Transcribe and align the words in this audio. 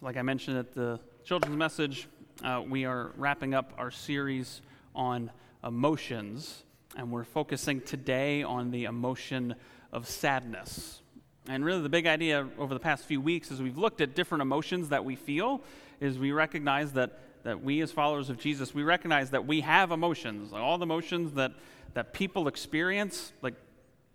So, 0.00 0.06
like 0.06 0.16
I 0.16 0.22
mentioned 0.22 0.56
at 0.56 0.72
the 0.72 0.98
children's 1.24 1.56
message, 1.56 2.08
uh, 2.42 2.62
we 2.66 2.86
are 2.86 3.12
wrapping 3.16 3.52
up 3.52 3.74
our 3.76 3.90
series 3.90 4.62
on 4.94 5.30
emotions, 5.62 6.64
and 6.96 7.10
we're 7.10 7.24
focusing 7.24 7.82
today 7.82 8.42
on 8.42 8.70
the 8.70 8.84
emotion 8.84 9.54
of 9.92 10.08
sadness. 10.08 11.02
And 11.48 11.64
really, 11.64 11.82
the 11.82 11.90
big 11.90 12.06
idea 12.06 12.48
over 12.58 12.72
the 12.72 12.80
past 12.80 13.04
few 13.04 13.20
weeks, 13.20 13.50
as 13.50 13.60
we've 13.60 13.76
looked 13.76 14.00
at 14.00 14.14
different 14.14 14.40
emotions 14.40 14.88
that 14.88 15.04
we 15.04 15.16
feel, 15.16 15.60
is 16.00 16.18
we 16.18 16.32
recognize 16.32 16.92
that, 16.94 17.18
that 17.42 17.62
we, 17.62 17.82
as 17.82 17.92
followers 17.92 18.30
of 18.30 18.38
Jesus, 18.38 18.74
we 18.74 18.82
recognize 18.82 19.30
that 19.30 19.46
we 19.46 19.60
have 19.60 19.90
emotions. 19.90 20.54
All 20.54 20.78
the 20.78 20.84
emotions 20.86 21.34
that, 21.34 21.52
that 21.92 22.14
people 22.14 22.48
experience, 22.48 23.32
like 23.42 23.54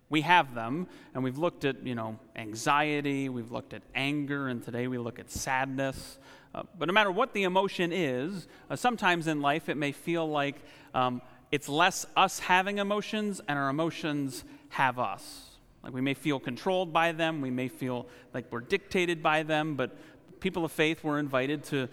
we 0.08 0.20
have 0.20 0.54
them, 0.54 0.86
and 1.14 1.24
we've 1.24 1.38
looked 1.38 1.64
at, 1.64 1.84
you 1.84 1.94
know, 1.94 2.18
anxiety, 2.36 3.28
we've 3.28 3.50
looked 3.50 3.74
at 3.74 3.82
anger, 3.94 4.48
and 4.48 4.62
today 4.62 4.86
we 4.86 4.98
look 4.98 5.18
at 5.18 5.30
sadness. 5.30 6.18
Uh, 6.54 6.62
but 6.78 6.86
no 6.86 6.92
matter 6.92 7.10
what 7.10 7.32
the 7.32 7.42
emotion 7.42 7.92
is, 7.92 8.46
uh, 8.70 8.76
sometimes 8.76 9.26
in 9.26 9.42
life 9.42 9.68
it 9.68 9.76
may 9.76 9.92
feel 9.92 10.28
like 10.28 10.56
um, 10.94 11.20
it's 11.50 11.68
less 11.68 12.06
us 12.16 12.38
having 12.38 12.78
emotions 12.78 13.40
and 13.48 13.58
our 13.58 13.68
emotions 13.68 14.44
have 14.70 14.98
us. 14.98 15.50
Like 15.82 15.92
we 15.92 16.00
may 16.00 16.14
feel 16.14 16.40
controlled 16.40 16.92
by 16.92 17.12
them, 17.12 17.40
we 17.40 17.50
may 17.50 17.68
feel 17.68 18.06
like 18.32 18.50
we're 18.50 18.60
dictated 18.60 19.22
by 19.22 19.42
them, 19.42 19.76
but 19.76 19.96
people 20.40 20.64
of 20.64 20.72
faith 20.72 21.02
were 21.04 21.18
invited 21.18 21.64
to, 21.64 21.88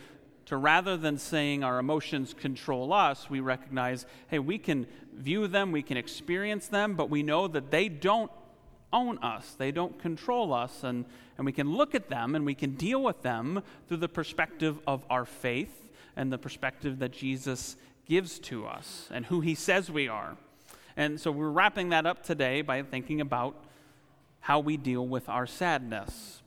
to 0.45 0.57
rather 0.57 0.97
than 0.97 1.17
saying 1.17 1.63
our 1.63 1.79
emotions 1.79 2.33
control 2.33 2.91
us, 2.91 3.29
we 3.29 3.39
recognize, 3.39 4.05
hey, 4.27 4.39
we 4.39 4.57
can 4.57 4.87
view 5.13 5.47
them, 5.47 5.71
we 5.71 5.81
can 5.81 5.97
experience 5.97 6.67
them, 6.67 6.95
but 6.95 7.09
we 7.09 7.23
know 7.23 7.47
that 7.47 7.71
they 7.71 7.87
don't 7.87 8.31
own 8.91 9.17
us, 9.19 9.55
they 9.57 9.71
don't 9.71 9.99
control 9.99 10.53
us, 10.53 10.83
and, 10.83 11.05
and 11.37 11.45
we 11.45 11.51
can 11.51 11.73
look 11.73 11.95
at 11.95 12.09
them 12.09 12.35
and 12.35 12.45
we 12.45 12.53
can 12.53 12.75
deal 12.75 13.01
with 13.01 13.21
them 13.21 13.63
through 13.87 13.97
the 13.97 14.09
perspective 14.09 14.79
of 14.85 15.05
our 15.09 15.25
faith 15.25 15.89
and 16.15 16.31
the 16.31 16.37
perspective 16.37 16.99
that 16.99 17.11
Jesus 17.11 17.75
gives 18.05 18.37
to 18.37 18.65
us 18.65 19.09
and 19.11 19.25
who 19.25 19.41
he 19.41 19.55
says 19.55 19.89
we 19.89 20.07
are. 20.07 20.37
And 20.95 21.19
so 21.19 21.31
we're 21.31 21.49
wrapping 21.49 21.89
that 21.89 22.05
up 22.05 22.23
today 22.23 22.61
by 22.61 22.83
thinking 22.83 23.19
about 23.19 23.55
how 24.41 24.59
we 24.59 24.77
deal 24.77 25.07
with 25.07 25.27
our 25.29 25.47
sadness. 25.47 26.41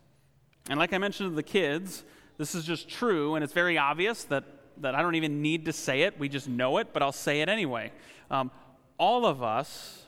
And 0.69 0.79
like 0.79 0.93
I 0.93 0.99
mentioned 0.99 1.31
to 1.31 1.35
the 1.35 1.43
kids, 1.43 2.05
this 2.39 2.55
is 2.55 2.65
just 2.65 2.89
true, 2.89 3.35
and 3.35 3.43
it's 3.43 3.53
very 3.53 3.79
obvious 3.79 4.25
that, 4.25 4.45
that 4.79 4.95
I 4.95 5.03
don't 5.03 5.15
even 5.15 5.43
need 5.43 5.65
to 5.67 5.73
say 5.73 6.03
it. 6.03 6.19
We 6.19 6.29
just 6.29 6.49
know 6.49 6.79
it, 6.79 6.89
but 6.93 7.03
I'll 7.03 7.13
say 7.13 7.41
it 7.41 7.49
anyway. 7.49 7.93
Um, 8.31 8.51
all 8.99 9.27
of 9.27 9.43
us, 9.43 10.05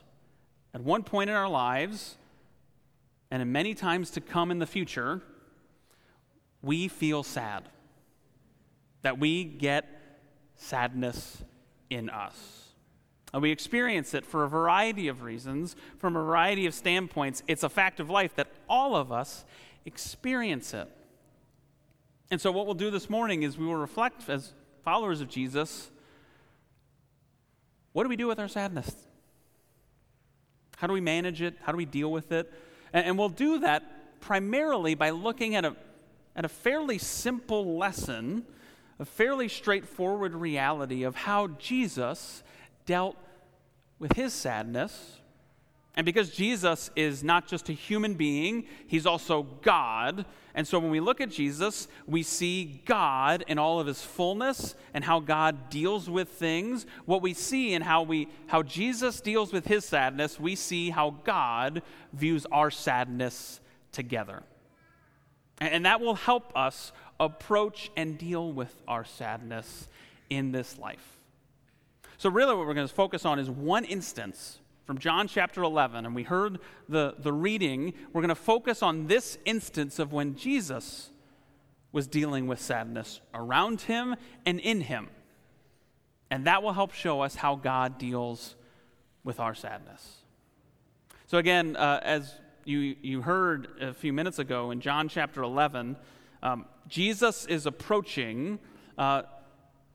at 0.74 0.82
one 0.82 1.02
point 1.02 1.30
in 1.30 1.36
our 1.36 1.48
lives, 1.48 2.16
and 3.30 3.42
in 3.42 3.52
many 3.52 3.74
times 3.74 4.10
to 4.12 4.20
come 4.20 4.50
in 4.50 4.58
the 4.58 4.66
future, 4.66 5.22
we 6.62 6.88
feel 6.88 7.22
sad. 7.22 7.64
That 9.02 9.18
we 9.18 9.44
get 9.44 9.86
sadness 10.56 11.42
in 11.88 12.10
us. 12.10 12.64
And 13.32 13.42
we 13.42 13.50
experience 13.50 14.14
it 14.14 14.24
for 14.24 14.44
a 14.44 14.48
variety 14.48 15.08
of 15.08 15.22
reasons, 15.22 15.76
from 15.98 16.16
a 16.16 16.22
variety 16.22 16.66
of 16.66 16.74
standpoints. 16.74 17.42
It's 17.46 17.62
a 17.62 17.68
fact 17.68 18.00
of 18.00 18.08
life 18.08 18.34
that 18.36 18.48
all 18.68 18.96
of 18.96 19.12
us 19.12 19.44
experience 19.84 20.72
it. 20.72 20.88
And 22.30 22.40
so, 22.40 22.52
what 22.52 22.66
we'll 22.66 22.74
do 22.74 22.90
this 22.90 23.08
morning 23.08 23.42
is 23.42 23.56
we 23.56 23.66
will 23.66 23.76
reflect 23.76 24.28
as 24.28 24.52
followers 24.84 25.20
of 25.20 25.28
Jesus 25.28 25.90
what 27.92 28.04
do 28.04 28.10
we 28.10 28.16
do 28.16 28.28
with 28.28 28.38
our 28.38 28.46
sadness? 28.46 28.94
How 30.76 30.86
do 30.86 30.92
we 30.92 31.00
manage 31.00 31.42
it? 31.42 31.56
How 31.62 31.72
do 31.72 31.78
we 31.78 31.84
deal 31.84 32.12
with 32.12 32.30
it? 32.30 32.52
And, 32.92 33.06
and 33.06 33.18
we'll 33.18 33.28
do 33.28 33.58
that 33.58 34.20
primarily 34.20 34.94
by 34.94 35.10
looking 35.10 35.56
at 35.56 35.64
a, 35.64 35.74
at 36.36 36.44
a 36.44 36.48
fairly 36.48 36.98
simple 36.98 37.76
lesson, 37.76 38.44
a 39.00 39.04
fairly 39.04 39.48
straightforward 39.48 40.34
reality 40.34 41.02
of 41.02 41.16
how 41.16 41.48
Jesus 41.58 42.44
dealt 42.86 43.16
with 43.98 44.12
his 44.12 44.32
sadness 44.32 45.18
and 45.98 46.04
because 46.04 46.30
Jesus 46.30 46.92
is 46.94 47.24
not 47.24 47.48
just 47.48 47.68
a 47.68 47.72
human 47.72 48.14
being, 48.14 48.66
he's 48.86 49.04
also 49.04 49.42
God. 49.62 50.26
And 50.54 50.64
so 50.64 50.78
when 50.78 50.92
we 50.92 51.00
look 51.00 51.20
at 51.20 51.28
Jesus, 51.28 51.88
we 52.06 52.22
see 52.22 52.82
God 52.84 53.42
in 53.48 53.58
all 53.58 53.80
of 53.80 53.88
his 53.88 54.00
fullness 54.00 54.76
and 54.94 55.02
how 55.02 55.18
God 55.18 55.70
deals 55.70 56.08
with 56.08 56.28
things. 56.28 56.86
What 57.04 57.20
we 57.20 57.34
see 57.34 57.74
in 57.74 57.82
how 57.82 58.04
we 58.04 58.28
how 58.46 58.62
Jesus 58.62 59.20
deals 59.20 59.52
with 59.52 59.66
his 59.66 59.84
sadness, 59.84 60.38
we 60.38 60.54
see 60.54 60.90
how 60.90 61.16
God 61.24 61.82
views 62.12 62.46
our 62.52 62.70
sadness 62.70 63.58
together. 63.90 64.44
And 65.60 65.84
that 65.84 66.00
will 66.00 66.14
help 66.14 66.56
us 66.56 66.92
approach 67.18 67.90
and 67.96 68.16
deal 68.16 68.52
with 68.52 68.72
our 68.86 69.04
sadness 69.04 69.88
in 70.30 70.52
this 70.52 70.78
life. 70.78 71.18
So 72.18 72.30
really 72.30 72.54
what 72.54 72.68
we're 72.68 72.74
going 72.74 72.86
to 72.86 72.94
focus 72.94 73.24
on 73.24 73.40
is 73.40 73.50
one 73.50 73.84
instance 73.84 74.60
from 74.88 74.96
John 74.96 75.28
chapter 75.28 75.62
11, 75.62 76.06
and 76.06 76.14
we 76.14 76.22
heard 76.22 76.60
the, 76.88 77.14
the 77.18 77.30
reading, 77.30 77.92
we're 78.10 78.22
going 78.22 78.30
to 78.30 78.34
focus 78.34 78.82
on 78.82 79.06
this 79.06 79.36
instance 79.44 79.98
of 79.98 80.14
when 80.14 80.34
Jesus 80.34 81.10
was 81.92 82.06
dealing 82.06 82.46
with 82.46 82.58
sadness 82.58 83.20
around 83.34 83.82
him 83.82 84.16
and 84.46 84.58
in 84.58 84.80
him. 84.80 85.10
And 86.30 86.46
that 86.46 86.62
will 86.62 86.72
help 86.72 86.94
show 86.94 87.20
us 87.20 87.34
how 87.34 87.54
God 87.54 87.98
deals 87.98 88.56
with 89.24 89.40
our 89.40 89.54
sadness. 89.54 90.22
So, 91.26 91.36
again, 91.36 91.76
uh, 91.76 92.00
as 92.02 92.32
you, 92.64 92.96
you 93.02 93.20
heard 93.20 93.68
a 93.82 93.92
few 93.92 94.14
minutes 94.14 94.38
ago 94.38 94.70
in 94.70 94.80
John 94.80 95.10
chapter 95.10 95.42
11, 95.42 95.98
um, 96.42 96.64
Jesus 96.88 97.44
is 97.44 97.66
approaching 97.66 98.58
uh, 98.96 99.24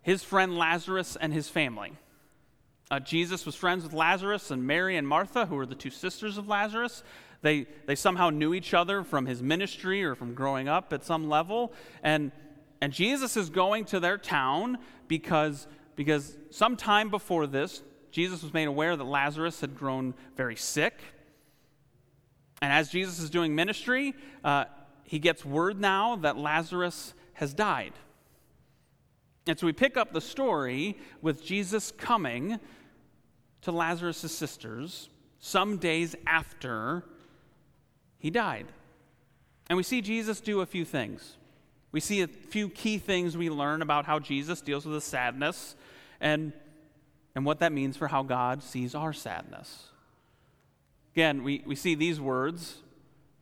his 0.03 0.23
friend 0.23 0.55
Lazarus 0.55 1.17
and 1.19 1.33
his 1.33 1.49
family. 1.49 1.93
Uh, 2.93 2.99
Jesus 2.99 3.43
was 3.43 3.55
friends 3.55 3.83
with 3.83 3.91
Lazarus 3.91 4.51
and 4.51 4.67
Mary 4.67 4.97
and 4.97 5.07
Martha, 5.07 5.47
who 5.47 5.55
were 5.55 5.65
the 5.65 5.73
two 5.73 5.89
sisters 5.89 6.37
of 6.37 6.47
Lazarus. 6.47 7.01
They, 7.41 7.65
they 7.87 7.95
somehow 7.95 8.29
knew 8.29 8.53
each 8.53 8.75
other 8.75 9.03
from 9.03 9.25
his 9.25 9.41
ministry 9.41 10.03
or 10.03 10.13
from 10.13 10.35
growing 10.35 10.67
up 10.67 10.93
at 10.93 11.03
some 11.03 11.27
level. 11.27 11.73
And, 12.03 12.31
and 12.81 12.93
Jesus 12.93 13.35
is 13.35 13.49
going 13.49 13.85
to 13.85 13.99
their 13.99 14.19
town 14.19 14.77
because, 15.07 15.65
because 15.95 16.37
sometime 16.51 17.09
before 17.09 17.47
this, 17.47 17.81
Jesus 18.11 18.43
was 18.43 18.53
made 18.53 18.67
aware 18.67 18.95
that 18.95 19.05
Lazarus 19.05 19.59
had 19.59 19.75
grown 19.75 20.13
very 20.37 20.55
sick. 20.55 20.93
And 22.61 22.71
as 22.71 22.89
Jesus 22.89 23.17
is 23.17 23.31
doing 23.31 23.55
ministry, 23.55 24.13
uh, 24.43 24.65
he 25.03 25.17
gets 25.17 25.43
word 25.43 25.81
now 25.81 26.17
that 26.17 26.37
Lazarus 26.37 27.15
has 27.33 27.55
died. 27.55 27.93
And 29.47 29.57
so 29.57 29.65
we 29.65 29.73
pick 29.73 29.97
up 29.97 30.13
the 30.13 30.21
story 30.21 30.95
with 31.23 31.43
Jesus 31.43 31.91
coming 31.91 32.59
to 33.63 33.71
Lazarus' 33.71 34.31
sisters 34.31 35.09
some 35.39 35.77
days 35.77 36.15
after 36.25 37.03
he 38.17 38.29
died. 38.29 38.67
And 39.69 39.77
we 39.77 39.83
see 39.83 40.01
Jesus 40.01 40.39
do 40.39 40.61
a 40.61 40.65
few 40.65 40.85
things. 40.85 41.37
We 41.91 41.99
see 41.99 42.21
a 42.21 42.27
few 42.27 42.69
key 42.69 42.97
things 42.97 43.37
we 43.37 43.49
learn 43.49 43.81
about 43.81 44.05
how 44.05 44.19
Jesus 44.19 44.61
deals 44.61 44.85
with 44.85 44.95
the 44.95 45.01
sadness 45.01 45.75
and, 46.19 46.53
and 47.35 47.45
what 47.45 47.59
that 47.59 47.71
means 47.71 47.97
for 47.97 48.07
how 48.07 48.23
God 48.23 48.63
sees 48.63 48.95
our 48.95 49.13
sadness. 49.13 49.87
Again, 51.13 51.43
we, 51.43 51.63
we 51.65 51.75
see 51.75 51.95
these 51.95 52.19
words. 52.19 52.77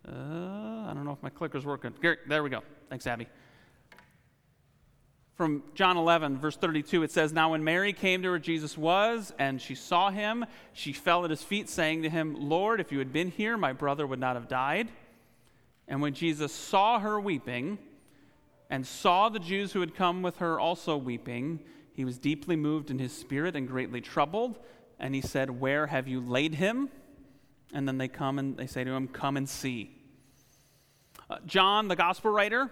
Uh, 0.08 0.12
I 0.12 0.92
don't 0.94 1.06
know 1.06 1.14
if 1.14 1.24
my 1.24 1.30
clicker's 1.30 1.66
working. 1.66 1.94
There 2.28 2.44
we 2.44 2.50
go. 2.50 2.62
Thanks, 2.90 3.08
Abby 3.08 3.28
from 5.36 5.64
John 5.74 5.97
11, 5.97 6.38
verse 6.38 6.58
32, 6.58 7.03
it 7.03 7.12
says, 7.12 7.34
Now 7.34 7.52
when 7.52 7.64
Mary 7.64 7.94
came 7.94 8.22
to 8.22 8.30
where 8.30 8.40
Jesus 8.40 8.78
was, 8.78 9.34
and 9.40 9.62
she 9.62 9.75
saw 9.75 10.12
him, 10.12 10.46
she 10.74 10.94
fell 10.94 11.24
at 11.24 11.31
his 11.31 11.44
feet, 11.44 11.69
saying 11.69 12.03
to 12.03 12.09
him, 12.09 12.36
Lord, 12.38 12.80
if 12.80 12.92
you 12.92 13.00
had 13.00 13.12
been 13.12 13.31
here, 13.31 13.58
my 13.58 13.74
brother 13.74 14.06
would 14.06 14.20
not 14.20 14.36
have 14.36 14.47
died. 14.47 14.90
And 15.88 16.02
when 16.02 16.14
Jesus 16.14 16.53
saw 16.53 17.00
her 17.00 17.20
weeping, 17.20 17.80
and 18.72 18.88
saw 18.88 19.28
the 19.28 19.38
Jews 19.38 19.73
who 19.73 19.82
had 19.82 19.94
come 19.94 20.22
with 20.22 20.38
her 20.38 20.58
also 20.58 20.96
weeping, 20.96 21.59
he 21.94 22.06
was 22.06 22.17
deeply 22.17 22.56
moved 22.56 22.90
in 22.90 23.00
his 23.00 23.11
spirit 23.11 23.56
and 23.56 23.67
greatly 23.67 24.00
troubled. 24.00 24.58
And 24.97 25.14
he 25.14 25.20
said, 25.20 25.59
Where 25.59 25.88
have 25.88 26.08
you 26.08 26.22
laid 26.22 26.56
him? 26.56 26.90
And 27.73 27.85
then 27.85 27.97
they 27.97 28.08
come 28.08 28.40
and 28.40 28.56
they 28.56 28.67
say 28.67 28.85
to 28.85 28.91
him, 28.91 29.09
Come 29.09 29.35
and 29.35 29.47
see. 29.47 29.91
Uh, 31.29 31.38
John, 31.46 31.90
the 31.90 31.97
gospel 31.97 32.32
writer, 32.32 32.72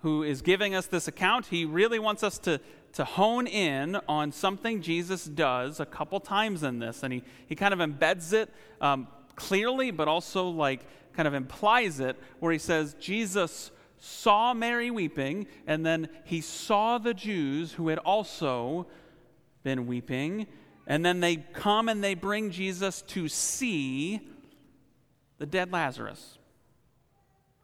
who 0.00 0.22
is 0.22 0.42
giving 0.42 0.74
us 0.74 0.86
this 0.86 1.08
account, 1.08 1.46
he 1.46 1.64
really 1.64 1.98
wants 1.98 2.22
us 2.22 2.38
to, 2.38 2.60
to 2.92 3.04
hone 3.04 3.46
in 3.46 3.96
on 4.08 4.30
something 4.32 4.80
Jesus 4.80 5.24
does 5.24 5.80
a 5.80 5.86
couple 5.86 6.20
times 6.20 6.62
in 6.62 6.78
this. 6.78 7.02
And 7.02 7.12
he, 7.12 7.22
he 7.46 7.54
kind 7.54 7.74
of 7.74 7.80
embeds 7.80 8.32
it 8.32 8.48
um, 8.80 9.08
clearly, 9.34 9.90
but 9.90 10.06
also 10.06 10.48
like 10.48 10.86
kind 11.14 11.26
of 11.26 11.34
implies 11.34 11.98
it, 11.98 12.16
where 12.38 12.52
he 12.52 12.58
says, 12.58 12.94
Jesus 13.00 13.72
saw 13.98 14.54
Mary 14.54 14.92
weeping, 14.92 15.48
and 15.66 15.84
then 15.84 16.08
he 16.24 16.40
saw 16.40 16.98
the 16.98 17.12
Jews 17.12 17.72
who 17.72 17.88
had 17.88 17.98
also 17.98 18.86
been 19.64 19.88
weeping. 19.88 20.46
And 20.86 21.04
then 21.04 21.18
they 21.20 21.36
come 21.36 21.88
and 21.88 22.02
they 22.02 22.14
bring 22.14 22.50
Jesus 22.50 23.02
to 23.02 23.28
see 23.28 24.20
the 25.38 25.46
dead 25.46 25.72
Lazarus. 25.72 26.37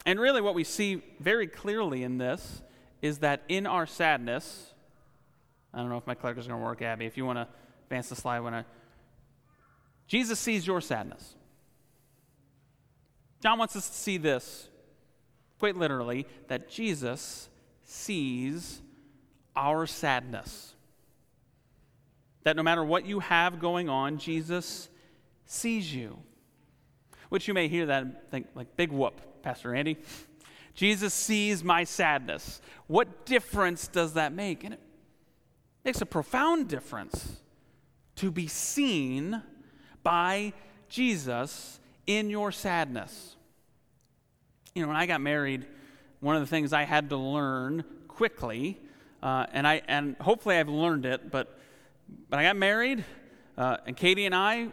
And 0.06 0.20
really, 0.20 0.40
what 0.40 0.54
we 0.54 0.64
see 0.64 1.02
very 1.18 1.46
clearly 1.46 2.02
in 2.02 2.18
this 2.18 2.62
is 3.00 3.18
that 3.18 3.42
in 3.48 3.66
our 3.66 3.86
sadness, 3.86 4.74
I 5.72 5.78
don't 5.78 5.88
know 5.88 5.96
if 5.96 6.06
my 6.06 6.14
clicker 6.14 6.40
is 6.40 6.46
going 6.46 6.60
to 6.60 6.64
work, 6.64 6.82
Abby. 6.82 7.06
If 7.06 7.16
you 7.16 7.24
want 7.24 7.38
to 7.38 7.48
advance 7.84 8.08
the 8.08 8.16
slide 8.16 8.40
when 8.40 8.54
I. 8.54 8.64
Jesus 10.06 10.38
sees 10.38 10.66
your 10.66 10.80
sadness. 10.80 11.34
John 13.42 13.58
wants 13.58 13.76
us 13.76 13.88
to 13.88 13.94
see 13.94 14.16
this, 14.16 14.68
quite 15.58 15.76
literally, 15.76 16.26
that 16.48 16.70
Jesus 16.70 17.48
sees 17.82 18.80
our 19.54 19.86
sadness. 19.86 20.74
That 22.44 22.56
no 22.56 22.62
matter 22.62 22.84
what 22.84 23.06
you 23.06 23.20
have 23.20 23.58
going 23.58 23.88
on, 23.88 24.18
Jesus 24.18 24.88
sees 25.46 25.94
you. 25.94 26.18
Which 27.28 27.48
you 27.48 27.54
may 27.54 27.68
hear 27.68 27.86
that 27.86 28.02
and 28.02 28.16
think, 28.30 28.46
like, 28.54 28.76
big 28.76 28.92
whoop, 28.92 29.20
Pastor 29.44 29.75
Andy. 29.75 29.99
Jesus 30.75 31.12
sees 31.12 31.62
my 31.62 31.85
sadness. 31.85 32.62
What 32.87 33.26
difference 33.26 33.87
does 33.87 34.14
that 34.14 34.32
make? 34.32 34.64
And 34.64 34.73
it 34.73 34.81
makes 35.85 36.00
a 36.00 36.06
profound 36.06 36.67
difference 36.67 37.43
to 38.17 38.31
be 38.31 38.46
seen 38.46 39.43
by 40.02 40.55
Jesus 40.88 41.79
in 42.06 42.31
your 42.31 42.52
sadness. 42.52 43.37
You 44.75 44.81
know, 44.81 44.88
when 44.88 44.96
I 44.96 45.05
got 45.05 45.20
married, 45.20 45.67
one 46.20 46.37
of 46.37 46.40
the 46.40 46.49
things 46.49 46.73
I 46.73 46.85
had 46.85 47.11
to 47.11 47.19
learn 47.19 47.85
quickly, 48.08 48.81
uh, 49.23 49.44
and 49.52 49.69
I 49.69 49.82
and 49.88 50.17
hopefully 50.23 50.56
I've 50.56 50.70
learned 50.70 51.05
it, 51.05 51.31
but 51.31 51.61
but 52.31 52.38
I 52.38 52.44
got 52.44 52.56
married, 52.56 53.05
uh, 53.58 53.76
and 53.87 53.94
Katie 53.94 54.25
and 54.25 54.35
I 54.35 54.69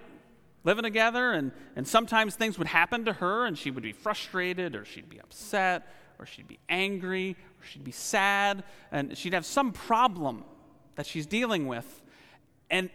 living 0.63 0.83
together, 0.83 1.31
and 1.31 1.51
and 1.75 1.87
sometimes 1.87 2.35
things 2.35 2.57
would 2.57 2.67
happen 2.67 3.05
to 3.05 3.13
her, 3.13 3.45
and 3.45 3.57
she 3.57 3.71
would 3.71 3.83
be 3.83 3.93
frustrated, 3.93 4.75
or 4.75 4.85
she'd 4.85 5.09
be 5.09 5.19
upset, 5.19 5.87
or 6.19 6.25
she'd 6.25 6.47
be 6.47 6.59
angry, 6.69 7.35
or 7.59 7.65
she'd 7.65 7.83
be 7.83 7.91
sad, 7.91 8.63
and 8.91 9.17
she'd 9.17 9.33
have 9.33 9.45
some 9.45 9.71
problem 9.71 10.43
that 10.95 11.05
she's 11.05 11.25
dealing 11.25 11.67
with. 11.67 12.01
And 12.69 12.89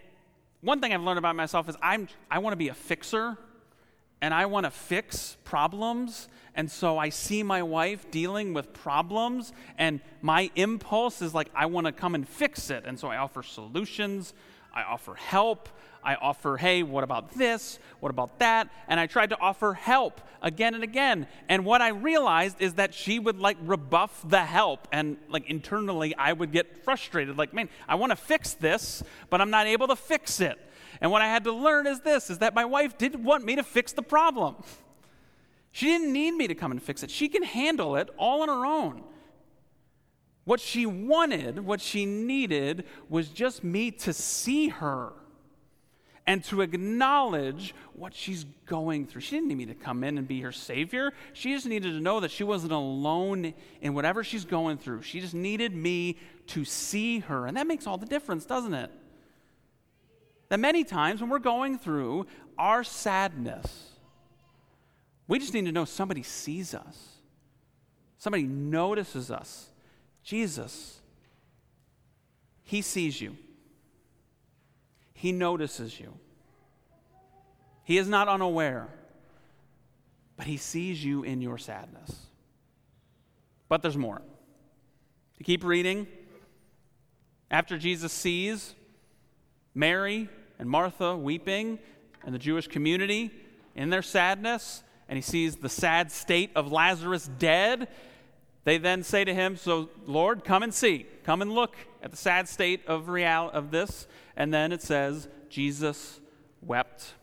one 0.60 0.80
thing 0.80 0.92
I've 0.92 1.02
learned 1.02 1.18
about 1.18 1.36
myself 1.36 1.68
is 1.68 1.76
I'm, 1.82 2.08
I 2.30 2.38
want 2.38 2.52
to 2.52 2.56
be 2.56 2.68
a 2.68 2.74
fixer 2.74 3.36
and 4.22 4.32
I 4.32 4.46
want 4.46 4.64
to 4.64 4.70
fix 4.70 5.36
problems. 5.44 6.28
And 6.54 6.70
so 6.70 6.98
I 6.98 7.10
see 7.10 7.42
my 7.42 7.62
wife 7.62 8.10
dealing 8.10 8.54
with 8.54 8.72
problems, 8.72 9.52
and 9.76 10.00
my 10.22 10.50
impulse 10.56 11.20
is 11.20 11.34
like, 11.34 11.50
I 11.54 11.66
want 11.66 11.86
to 11.86 11.92
come 11.92 12.14
and 12.14 12.26
fix 12.26 12.70
it. 12.70 12.84
And 12.86 12.98
so 12.98 13.08
I 13.08 13.18
offer 13.18 13.42
solutions, 13.42 14.32
I 14.74 14.82
offer 14.82 15.14
help, 15.14 15.68
I 16.06 16.14
offer, 16.14 16.56
hey, 16.56 16.84
what 16.84 17.02
about 17.02 17.32
this? 17.32 17.80
What 17.98 18.10
about 18.10 18.38
that? 18.38 18.68
And 18.86 19.00
I 19.00 19.06
tried 19.06 19.30
to 19.30 19.40
offer 19.40 19.74
help 19.74 20.20
again 20.40 20.74
and 20.74 20.84
again. 20.84 21.26
And 21.48 21.64
what 21.64 21.82
I 21.82 21.88
realized 21.88 22.60
is 22.60 22.74
that 22.74 22.94
she 22.94 23.18
would 23.18 23.40
like 23.40 23.56
rebuff 23.60 24.22
the 24.24 24.44
help. 24.44 24.86
And 24.92 25.16
like 25.28 25.50
internally, 25.50 26.14
I 26.14 26.32
would 26.32 26.52
get 26.52 26.84
frustrated 26.84 27.36
like, 27.36 27.52
man, 27.52 27.68
I 27.88 27.96
want 27.96 28.10
to 28.10 28.16
fix 28.16 28.54
this, 28.54 29.02
but 29.30 29.40
I'm 29.40 29.50
not 29.50 29.66
able 29.66 29.88
to 29.88 29.96
fix 29.96 30.40
it. 30.40 30.58
And 31.00 31.10
what 31.10 31.22
I 31.22 31.26
had 31.26 31.44
to 31.44 31.52
learn 31.52 31.86
is 31.86 32.00
this 32.00 32.30
is 32.30 32.38
that 32.38 32.54
my 32.54 32.64
wife 32.64 32.96
didn't 32.96 33.24
want 33.24 33.44
me 33.44 33.56
to 33.56 33.64
fix 33.64 33.92
the 33.92 34.02
problem. 34.02 34.56
She 35.72 35.86
didn't 35.86 36.12
need 36.12 36.32
me 36.32 36.46
to 36.46 36.54
come 36.54 36.70
and 36.70 36.82
fix 36.82 37.02
it. 37.02 37.10
She 37.10 37.28
can 37.28 37.42
handle 37.42 37.96
it 37.96 38.08
all 38.16 38.42
on 38.42 38.48
her 38.48 38.64
own. 38.64 39.02
What 40.46 40.60
she 40.60 40.86
wanted, 40.86 41.66
what 41.66 41.80
she 41.80 42.06
needed, 42.06 42.84
was 43.08 43.28
just 43.28 43.64
me 43.64 43.90
to 43.90 44.12
see 44.12 44.68
her 44.68 45.12
and 46.24 46.42
to 46.44 46.60
acknowledge 46.60 47.74
what 47.94 48.14
she's 48.14 48.44
going 48.64 49.08
through. 49.08 49.22
She 49.22 49.34
didn't 49.34 49.48
need 49.48 49.58
me 49.58 49.66
to 49.66 49.74
come 49.74 50.04
in 50.04 50.18
and 50.18 50.26
be 50.26 50.40
her 50.42 50.52
savior. 50.52 51.12
She 51.32 51.52
just 51.52 51.66
needed 51.66 51.90
to 51.94 52.00
know 52.00 52.20
that 52.20 52.30
she 52.30 52.44
wasn't 52.44 52.70
alone 52.70 53.54
in 53.80 53.92
whatever 53.92 54.22
she's 54.22 54.44
going 54.44 54.78
through. 54.78 55.02
She 55.02 55.20
just 55.20 55.34
needed 55.34 55.74
me 55.74 56.16
to 56.48 56.64
see 56.64 57.18
her. 57.18 57.48
And 57.48 57.56
that 57.56 57.66
makes 57.66 57.88
all 57.88 57.98
the 57.98 58.06
difference, 58.06 58.46
doesn't 58.46 58.74
it? 58.74 58.92
That 60.48 60.60
many 60.60 60.84
times 60.84 61.20
when 61.20 61.28
we're 61.28 61.40
going 61.40 61.76
through 61.76 62.26
our 62.56 62.84
sadness, 62.84 63.90
we 65.26 65.40
just 65.40 65.54
need 65.54 65.64
to 65.64 65.72
know 65.72 65.84
somebody 65.84 66.22
sees 66.22 66.72
us, 66.72 67.16
somebody 68.16 68.44
notices 68.44 69.28
us. 69.32 69.70
Jesus, 70.26 70.98
He 72.64 72.82
sees 72.82 73.20
you. 73.20 73.36
He 75.14 75.30
notices 75.30 76.00
you. 76.00 76.12
He 77.84 77.96
is 77.96 78.08
not 78.08 78.26
unaware, 78.26 78.88
but 80.36 80.46
He 80.46 80.56
sees 80.56 81.02
you 81.04 81.22
in 81.22 81.40
your 81.40 81.58
sadness. 81.58 82.26
But 83.68 83.82
there's 83.82 83.96
more. 83.96 84.20
To 85.38 85.44
keep 85.44 85.62
reading, 85.62 86.08
after 87.48 87.78
Jesus 87.78 88.12
sees 88.12 88.74
Mary 89.76 90.28
and 90.58 90.68
Martha 90.68 91.16
weeping 91.16 91.78
and 92.24 92.34
the 92.34 92.38
Jewish 92.40 92.66
community 92.66 93.30
in 93.76 93.90
their 93.90 94.02
sadness, 94.02 94.82
and 95.08 95.16
he 95.16 95.22
sees 95.22 95.54
the 95.54 95.68
sad 95.68 96.10
state 96.10 96.50
of 96.56 96.72
Lazarus 96.72 97.30
dead, 97.38 97.86
they 98.66 98.78
then 98.78 99.04
say 99.04 99.24
to 99.24 99.32
him, 99.32 99.56
So, 99.56 99.90
Lord, 100.06 100.44
come 100.44 100.64
and 100.64 100.74
see. 100.74 101.06
Come 101.22 101.40
and 101.40 101.52
look 101.52 101.76
at 102.02 102.10
the 102.10 102.16
sad 102.16 102.48
state 102.48 102.84
of, 102.88 103.08
real- 103.08 103.48
of 103.50 103.70
this. 103.70 104.08
And 104.36 104.52
then 104.52 104.72
it 104.72 104.82
says, 104.82 105.28
Jesus 105.48 106.18
wept. 106.60 107.14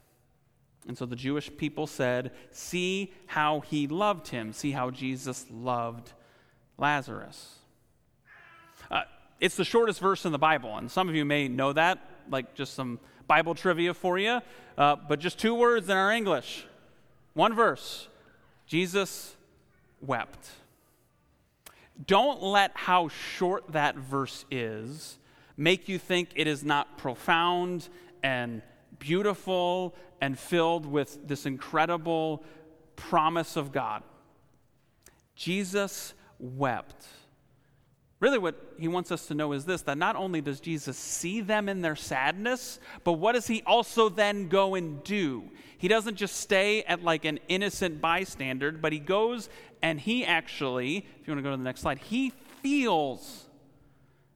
And 0.87 0.97
so 0.97 1.05
the 1.05 1.17
Jewish 1.17 1.51
people 1.57 1.85
said, 1.85 2.31
See 2.51 3.11
how 3.25 3.59
he 3.59 3.87
loved 3.87 4.29
him. 4.29 4.53
See 4.53 4.71
how 4.71 4.89
Jesus 4.89 5.45
loved 5.51 6.13
Lazarus. 6.77 7.55
Uh, 8.89 9.01
it's 9.41 9.57
the 9.57 9.65
shortest 9.65 9.99
verse 9.99 10.23
in 10.23 10.31
the 10.31 10.39
Bible, 10.39 10.77
and 10.77 10.89
some 10.89 11.09
of 11.09 11.15
you 11.15 11.25
may 11.25 11.49
know 11.49 11.73
that, 11.73 11.99
like 12.29 12.53
just 12.53 12.73
some 12.73 13.01
Bible 13.27 13.53
trivia 13.53 13.93
for 13.93 14.17
you. 14.17 14.39
Uh, 14.77 14.95
but 14.95 15.19
just 15.19 15.39
two 15.39 15.53
words 15.53 15.89
in 15.89 15.97
our 15.97 16.13
English. 16.13 16.65
One 17.33 17.53
verse 17.53 18.07
Jesus 18.65 19.35
wept. 19.99 20.62
Don't 22.05 22.41
let 22.41 22.71
how 22.75 23.07
short 23.07 23.71
that 23.71 23.95
verse 23.95 24.45
is 24.49 25.19
make 25.57 25.87
you 25.87 25.99
think 25.99 26.29
it 26.35 26.47
is 26.47 26.63
not 26.63 26.97
profound 26.97 27.87
and 28.23 28.61
beautiful 28.99 29.93
and 30.21 30.37
filled 30.37 30.85
with 30.85 31.27
this 31.27 31.45
incredible 31.45 32.43
promise 32.95 33.55
of 33.55 33.71
God. 33.71 34.03
Jesus 35.35 36.13
wept. 36.39 37.05
Really, 38.19 38.37
what 38.37 38.55
he 38.79 38.87
wants 38.87 39.11
us 39.11 39.25
to 39.25 39.35
know 39.35 39.51
is 39.51 39.65
this 39.65 39.81
that 39.81 39.97
not 39.97 40.15
only 40.15 40.39
does 40.39 40.61
Jesus 40.61 40.97
see 40.97 41.41
them 41.41 41.67
in 41.67 41.81
their 41.81 41.97
sadness, 41.97 42.79
but 43.03 43.13
what 43.13 43.33
does 43.33 43.47
he 43.47 43.61
also 43.65 44.07
then 44.07 44.47
go 44.47 44.75
and 44.75 45.03
do? 45.03 45.51
He 45.77 45.89
doesn't 45.89 46.15
just 46.15 46.37
stay 46.37 46.83
at 46.83 47.03
like 47.03 47.25
an 47.25 47.39
innocent 47.49 47.99
bystander, 47.99 48.71
but 48.71 48.93
he 48.93 48.99
goes 48.99 49.49
and 49.83 49.99
he 49.99 50.25
actually, 50.25 50.97
if 50.97 51.27
you 51.27 51.33
want 51.33 51.39
to 51.39 51.43
go 51.43 51.51
to 51.51 51.57
the 51.57 51.63
next 51.63 51.81
slide, 51.81 51.99
he 51.99 52.31
feels 52.63 53.45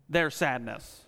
their 0.10 0.30
sadness. 0.30 1.01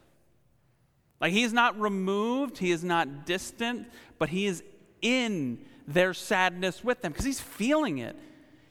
Like 1.21 1.33
he's 1.33 1.53
not 1.53 1.79
removed, 1.79 2.57
he 2.57 2.71
is 2.71 2.83
not 2.83 3.27
distant, 3.27 3.87
but 4.17 4.29
he 4.29 4.47
is 4.47 4.63
in 5.01 5.59
their 5.87 6.15
sadness 6.15 6.83
with 6.83 7.01
them 7.01 7.11
because 7.11 7.25
he's 7.25 7.41
feeling 7.41 7.99
it. 7.99 8.15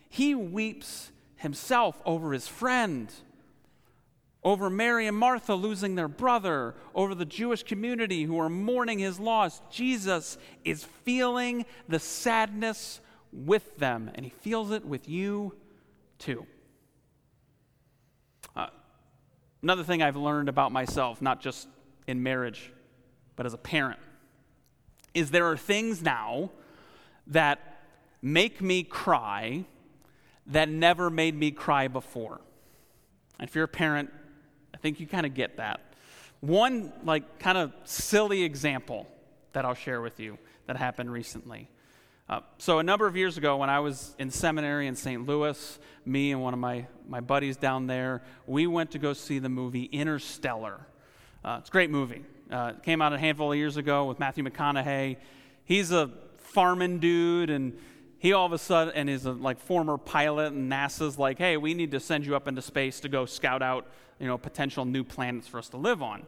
He 0.09 0.35
weeps 0.35 1.13
himself 1.37 2.01
over 2.05 2.33
his 2.33 2.49
friend 2.49 3.13
over 4.45 4.71
Mary 4.71 5.07
and 5.07 5.17
Martha 5.17 5.55
losing 5.55 5.95
their 5.95 6.09
brother, 6.09 6.75
over 6.95 7.15
the 7.15 7.25
Jewish 7.25 7.63
community 7.65 8.25
who 8.25 8.39
are 8.39 8.49
mourning 8.49 8.99
his 8.99 9.19
loss. 9.19 9.61
Jesus 9.71 10.39
is 10.65 10.85
feeling 10.85 11.67
the 11.89 11.99
sadness 11.99 13.01
with 13.33 13.77
them, 13.79 14.11
and 14.15 14.25
he 14.25 14.31
feels 14.31 14.71
it 14.71 14.85
with 14.85 15.09
you 15.09 15.55
too. 16.19 16.47
Uh, 18.57 18.69
another 19.63 19.85
thing 19.85 20.03
I've 20.03 20.17
learned 20.17 20.49
about 20.49 20.73
myself, 20.73 21.23
not 21.23 21.41
just 21.41 21.69
in 22.07 22.23
marriage, 22.23 22.73
but 23.37 23.47
as 23.47 23.55
a 23.55 23.59
parent, 23.59 24.01
is 25.15 25.31
there 25.31 25.47
are 25.47 25.57
things 25.57 26.03
now 26.03 26.51
that 27.27 27.83
make 28.23 28.61
me 28.61 28.83
cry 28.83 29.65
that 30.47 30.69
never 30.69 31.11
made 31.11 31.35
me 31.35 31.51
cry 31.51 31.89
before. 31.89 32.41
And 33.39 33.49
if 33.49 33.55
you're 33.55 33.65
a 33.65 33.69
parent, 33.69 34.11
I 34.75 34.79
think 34.79 34.99
you 34.99 35.07
kind 35.07 35.27
of 35.27 35.35
get 35.35 35.59
that. 35.59 35.81
One, 36.41 36.93
like, 37.05 37.39
kind 37.39 37.59
of 37.59 37.73
silly 37.85 38.43
example 38.43 39.07
that 39.53 39.65
I'll 39.65 39.75
share 39.75 40.01
with 40.01 40.19
you 40.21 40.39
that 40.67 40.77
happened 40.77 41.13
recently. 41.13 41.69
Uh, 42.29 42.41
so, 42.59 42.79
a 42.79 42.83
number 42.83 43.07
of 43.07 43.17
years 43.17 43.39
ago, 43.39 43.57
when 43.57 43.71
I 43.71 43.81
was 43.81 44.15
in 44.19 44.31
seminary 44.31 44.87
in 44.87 44.97
St. 44.97 45.27
Louis, 45.27 45.79
me 46.05 46.31
and 46.31 46.43
one 46.43 46.53
of 46.53 46.61
my, 46.61 46.87
my 47.09 47.21
buddies 47.21 47.57
down 47.57 47.87
there, 47.87 48.23
we 48.47 48.67
went 48.67 48.91
to 48.91 48.99
go 48.99 49.15
see 49.15 49.39
the 49.39 49.49
movie 49.49 49.85
Interstellar. 49.85 50.79
Uh, 51.43 51.57
it's 51.61 51.71
a 51.71 51.73
great 51.73 51.89
movie. 51.89 52.23
Uh, 52.51 52.75
it 52.77 52.83
came 52.83 53.01
out 53.01 53.15
a 53.15 53.19
handful 53.19 53.53
of 53.53 53.57
years 53.57 53.79
ago 53.79 54.05
with 54.05 54.19
Matthew 54.19 54.45
McConaughey. 54.45 55.17
He's 55.65 55.91
a 55.91 56.11
farming 56.37 56.99
dude, 56.99 57.49
and 57.49 57.79
he 58.19 58.35
all 58.35 58.45
of 58.45 58.53
a 58.53 58.59
sudden, 58.59 58.93
and 58.95 59.09
is 59.09 59.25
a 59.25 59.33
like 59.33 59.59
former 59.59 59.97
pilot, 59.97 60.53
and 60.53 60.71
NASA's 60.71 61.19
like, 61.19 61.39
hey, 61.39 61.57
we 61.57 61.73
need 61.73 61.93
to 61.93 62.01
send 62.01 62.27
you 62.27 62.37
up 62.37 62.47
into 62.47 62.61
space 62.61 63.01
to 63.01 63.09
go 63.09 63.25
scout 63.25 63.63
out, 63.63 63.87
you 64.21 64.27
know, 64.27 64.37
potential 64.37 64.85
new 64.85 65.03
planets 65.03 65.49
for 65.49 65.59
us 65.59 65.71
to 65.71 65.79
live 65.79 66.03
on. 66.03 66.27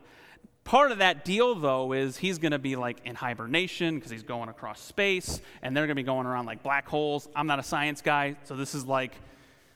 Part 0.64 0.92
of 0.92 0.98
that 0.98 1.24
deal, 1.24 1.54
though, 1.54 1.92
is 1.92 2.16
he's 2.16 2.38
going 2.38 2.52
to 2.52 2.58
be 2.58 2.76
like 2.76 2.98
in 3.04 3.14
hibernation 3.16 3.96
because 3.96 4.10
he's 4.10 4.22
going 4.22 4.48
across 4.48 4.80
space, 4.80 5.40
and 5.62 5.76
they're 5.76 5.86
going 5.86 5.96
to 5.96 6.02
be 6.02 6.06
going 6.06 6.26
around 6.26 6.46
like 6.46 6.62
black 6.62 6.88
holes. 6.88 7.28
I'm 7.34 7.46
not 7.46 7.58
a 7.58 7.62
science 7.62 8.02
guy, 8.02 8.36
so 8.44 8.54
this 8.54 8.74
is 8.74 8.84
like, 8.84 9.14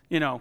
you 0.08 0.20
know, 0.20 0.40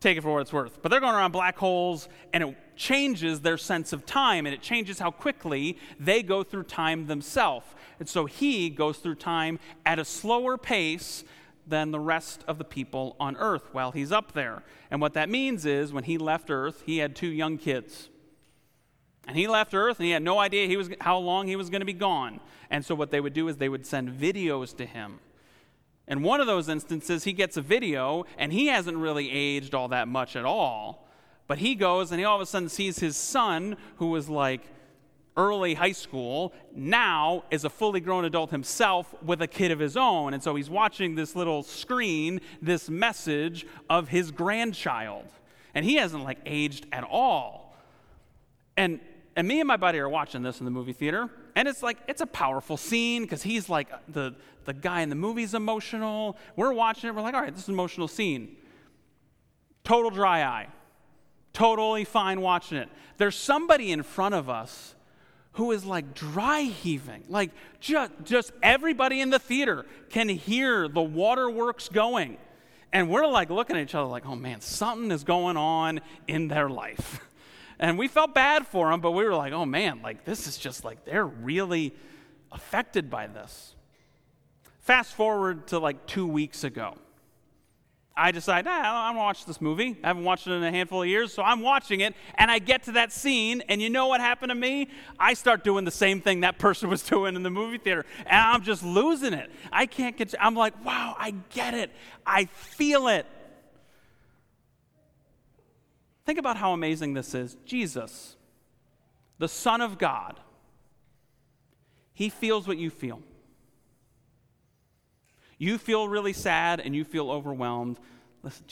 take 0.00 0.18
it 0.18 0.20
for 0.20 0.32
what 0.32 0.40
it's 0.40 0.52
worth. 0.52 0.82
But 0.82 0.90
they're 0.90 1.00
going 1.00 1.14
around 1.14 1.32
black 1.32 1.56
holes, 1.56 2.08
and 2.32 2.44
it 2.44 2.56
changes 2.76 3.40
their 3.40 3.56
sense 3.56 3.92
of 3.92 4.04
time, 4.04 4.46
and 4.46 4.54
it 4.54 4.60
changes 4.60 4.98
how 4.98 5.10
quickly 5.10 5.78
they 5.98 6.22
go 6.22 6.42
through 6.42 6.64
time 6.64 7.06
themselves. 7.06 7.66
And 7.98 8.08
so 8.08 8.26
he 8.26 8.70
goes 8.70 8.98
through 8.98 9.16
time 9.16 9.58
at 9.86 9.98
a 9.98 10.04
slower 10.04 10.58
pace 10.58 11.24
than 11.66 11.90
the 11.90 12.00
rest 12.00 12.44
of 12.46 12.58
the 12.58 12.64
people 12.64 13.16
on 13.18 13.36
earth 13.36 13.68
while 13.72 13.92
he's 13.92 14.12
up 14.12 14.32
there. 14.32 14.62
And 14.90 15.00
what 15.00 15.14
that 15.14 15.28
means 15.28 15.66
is 15.66 15.92
when 15.92 16.04
he 16.04 16.16
left 16.16 16.50
earth, 16.50 16.82
he 16.86 16.98
had 16.98 17.14
two 17.16 17.28
young 17.28 17.58
kids. 17.58 18.08
And 19.28 19.36
he 19.36 19.46
left 19.46 19.74
earth 19.74 19.98
and 19.98 20.06
he 20.06 20.12
had 20.12 20.22
no 20.22 20.38
idea 20.38 20.66
he 20.66 20.78
was, 20.78 20.88
how 21.02 21.18
long 21.18 21.46
he 21.46 21.54
was 21.54 21.68
going 21.68 21.82
to 21.82 21.86
be 21.86 21.92
gone. 21.92 22.40
And 22.70 22.82
so 22.82 22.94
what 22.94 23.10
they 23.10 23.20
would 23.20 23.34
do 23.34 23.46
is 23.48 23.58
they 23.58 23.68
would 23.68 23.86
send 23.86 24.10
videos 24.10 24.74
to 24.78 24.86
him. 24.86 25.20
In 26.08 26.22
one 26.22 26.40
of 26.40 26.46
those 26.46 26.70
instances, 26.70 27.24
he 27.24 27.34
gets 27.34 27.58
a 27.58 27.60
video 27.60 28.24
and 28.38 28.54
he 28.54 28.68
hasn't 28.68 28.96
really 28.96 29.30
aged 29.30 29.74
all 29.74 29.88
that 29.88 30.08
much 30.08 30.34
at 30.34 30.46
all. 30.46 31.06
But 31.46 31.58
he 31.58 31.74
goes 31.74 32.10
and 32.10 32.18
he 32.18 32.24
all 32.24 32.36
of 32.36 32.40
a 32.40 32.46
sudden 32.46 32.70
sees 32.70 33.00
his 33.00 33.18
son, 33.18 33.76
who 33.96 34.06
was 34.06 34.30
like 34.30 34.62
early 35.36 35.74
high 35.74 35.92
school, 35.92 36.54
now 36.74 37.44
is 37.50 37.64
a 37.64 37.70
fully 37.70 38.00
grown 38.00 38.24
adult 38.24 38.50
himself 38.50 39.14
with 39.22 39.42
a 39.42 39.46
kid 39.46 39.70
of 39.70 39.78
his 39.78 39.94
own. 39.94 40.32
And 40.32 40.42
so 40.42 40.54
he's 40.54 40.70
watching 40.70 41.16
this 41.16 41.36
little 41.36 41.62
screen, 41.62 42.40
this 42.62 42.88
message 42.88 43.66
of 43.90 44.08
his 44.08 44.30
grandchild. 44.30 45.26
And 45.74 45.84
he 45.84 45.96
hasn't 45.96 46.24
like 46.24 46.38
aged 46.46 46.86
at 46.92 47.04
all. 47.04 47.76
And 48.74 49.00
and 49.38 49.46
me 49.46 49.60
and 49.60 49.68
my 49.68 49.76
buddy 49.76 50.00
are 50.00 50.08
watching 50.08 50.42
this 50.42 50.58
in 50.58 50.64
the 50.64 50.70
movie 50.72 50.92
theater, 50.92 51.30
and 51.54 51.68
it's 51.68 51.80
like 51.80 51.96
it's 52.08 52.20
a 52.20 52.26
powerful 52.26 52.76
scene 52.76 53.22
because 53.22 53.40
he's 53.40 53.68
like 53.68 53.88
the 54.08 54.34
the 54.64 54.74
guy 54.74 55.02
in 55.02 55.10
the 55.10 55.14
movie's 55.14 55.54
emotional. 55.54 56.36
We're 56.56 56.72
watching 56.72 57.08
it, 57.08 57.14
we're 57.14 57.22
like, 57.22 57.34
all 57.34 57.42
right, 57.42 57.54
this 57.54 57.62
is 57.62 57.68
an 57.68 57.74
emotional 57.74 58.08
scene. 58.08 58.56
Total 59.84 60.10
dry 60.10 60.42
eye. 60.42 60.66
Totally 61.52 62.02
fine 62.02 62.40
watching 62.40 62.78
it. 62.78 62.88
There's 63.16 63.36
somebody 63.36 63.92
in 63.92 64.02
front 64.02 64.34
of 64.34 64.50
us 64.50 64.96
who 65.52 65.70
is 65.70 65.84
like 65.84 66.14
dry 66.14 66.62
heaving. 66.62 67.22
Like 67.28 67.52
just, 67.78 68.10
just 68.24 68.50
everybody 68.60 69.20
in 69.20 69.30
the 69.30 69.38
theater 69.38 69.86
can 70.10 70.28
hear 70.28 70.88
the 70.88 71.00
waterworks 71.00 71.88
going. 71.88 72.38
And 72.92 73.08
we're 73.08 73.26
like 73.28 73.50
looking 73.50 73.76
at 73.76 73.82
each 73.82 73.94
other 73.94 74.08
like, 74.08 74.26
oh 74.26 74.34
man, 74.34 74.60
something 74.60 75.12
is 75.12 75.22
going 75.22 75.56
on 75.56 76.00
in 76.26 76.48
their 76.48 76.68
life. 76.68 77.20
And 77.78 77.98
we 77.98 78.08
felt 78.08 78.34
bad 78.34 78.66
for 78.66 78.90
them, 78.90 79.00
but 79.00 79.12
we 79.12 79.24
were 79.24 79.34
like, 79.34 79.52
oh 79.52 79.64
man, 79.64 80.00
like 80.02 80.24
this 80.24 80.46
is 80.46 80.58
just 80.58 80.84
like 80.84 81.04
they're 81.04 81.26
really 81.26 81.94
affected 82.50 83.08
by 83.10 83.26
this. 83.26 83.74
Fast 84.80 85.14
forward 85.14 85.68
to 85.68 85.78
like 85.78 86.06
two 86.06 86.26
weeks 86.26 86.64
ago. 86.64 86.96
I 88.18 88.32
decide, 88.32 88.66
ah, 88.66 89.06
I'm 89.06 89.14
gonna 89.14 89.24
watch 89.24 89.44
this 89.44 89.60
movie. 89.60 89.96
I 90.02 90.08
haven't 90.08 90.24
watched 90.24 90.48
it 90.48 90.52
in 90.52 90.64
a 90.64 90.72
handful 90.72 91.02
of 91.02 91.08
years, 91.08 91.32
so 91.32 91.40
I'm 91.40 91.60
watching 91.60 92.00
it, 92.00 92.14
and 92.34 92.50
I 92.50 92.58
get 92.58 92.82
to 92.84 92.92
that 92.92 93.12
scene, 93.12 93.62
and 93.68 93.80
you 93.80 93.90
know 93.90 94.08
what 94.08 94.20
happened 94.20 94.50
to 94.50 94.56
me? 94.56 94.88
I 95.20 95.34
start 95.34 95.62
doing 95.62 95.84
the 95.84 95.92
same 95.92 96.20
thing 96.20 96.40
that 96.40 96.58
person 96.58 96.90
was 96.90 97.02
doing 97.02 97.36
in 97.36 97.44
the 97.44 97.50
movie 97.50 97.78
theater, 97.78 98.04
and 98.26 98.40
I'm 98.40 98.62
just 98.62 98.82
losing 98.82 99.34
it. 99.34 99.52
I 99.70 99.86
can't 99.86 100.16
get, 100.16 100.34
I'm 100.40 100.56
like, 100.56 100.84
wow, 100.84 101.14
I 101.16 101.34
get 101.50 101.74
it. 101.74 101.92
I 102.26 102.46
feel 102.46 103.06
it. 103.06 103.24
Think 106.28 106.38
about 106.38 106.58
how 106.58 106.74
amazing 106.74 107.14
this 107.14 107.34
is. 107.34 107.56
Jesus, 107.64 108.36
the 109.38 109.48
Son 109.48 109.80
of 109.80 109.96
God, 109.96 110.38
he 112.12 112.28
feels 112.28 112.68
what 112.68 112.76
you 112.76 112.90
feel. 112.90 113.22
You 115.56 115.78
feel 115.78 116.06
really 116.06 116.34
sad 116.34 116.80
and 116.80 116.94
you 116.94 117.02
feel 117.02 117.30
overwhelmed. 117.30 117.98
Listen, 118.42 118.66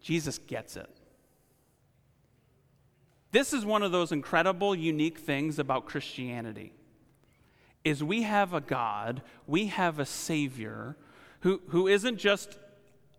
Jesus 0.00 0.38
gets 0.38 0.76
it. 0.76 0.88
This 3.32 3.52
is 3.52 3.64
one 3.64 3.82
of 3.82 3.90
those 3.90 4.12
incredible, 4.12 4.72
unique 4.72 5.18
things 5.18 5.58
about 5.58 5.84
Christianity. 5.84 6.72
Is 7.82 8.04
we 8.04 8.22
have 8.22 8.54
a 8.54 8.60
God, 8.60 9.22
we 9.48 9.66
have 9.66 9.98
a 9.98 10.06
Savior 10.06 10.94
who, 11.40 11.60
who 11.70 11.88
isn't 11.88 12.18
just 12.18 12.56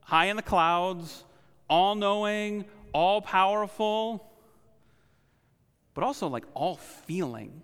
high 0.03 0.27
in 0.27 0.37
the 0.37 0.41
clouds, 0.41 1.25
all 1.69 1.95
knowing, 1.95 2.63
all 2.93 3.21
powerful, 3.21 4.29
but 5.93 6.03
also 6.03 6.27
like 6.27 6.45
all 6.53 6.75
feeling. 6.75 7.61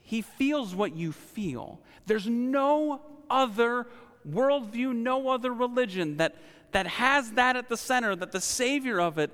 He 0.00 0.22
feels 0.22 0.74
what 0.74 0.94
you 0.94 1.12
feel. 1.12 1.80
There's 2.06 2.26
no 2.26 3.00
other 3.30 3.86
worldview, 4.28 4.94
no 4.94 5.28
other 5.28 5.52
religion 5.52 6.18
that, 6.18 6.36
that 6.72 6.86
has 6.86 7.32
that 7.32 7.56
at 7.56 7.68
the 7.68 7.76
center, 7.76 8.14
that 8.16 8.32
the 8.32 8.40
Savior 8.40 9.00
of 9.00 9.18
it 9.18 9.30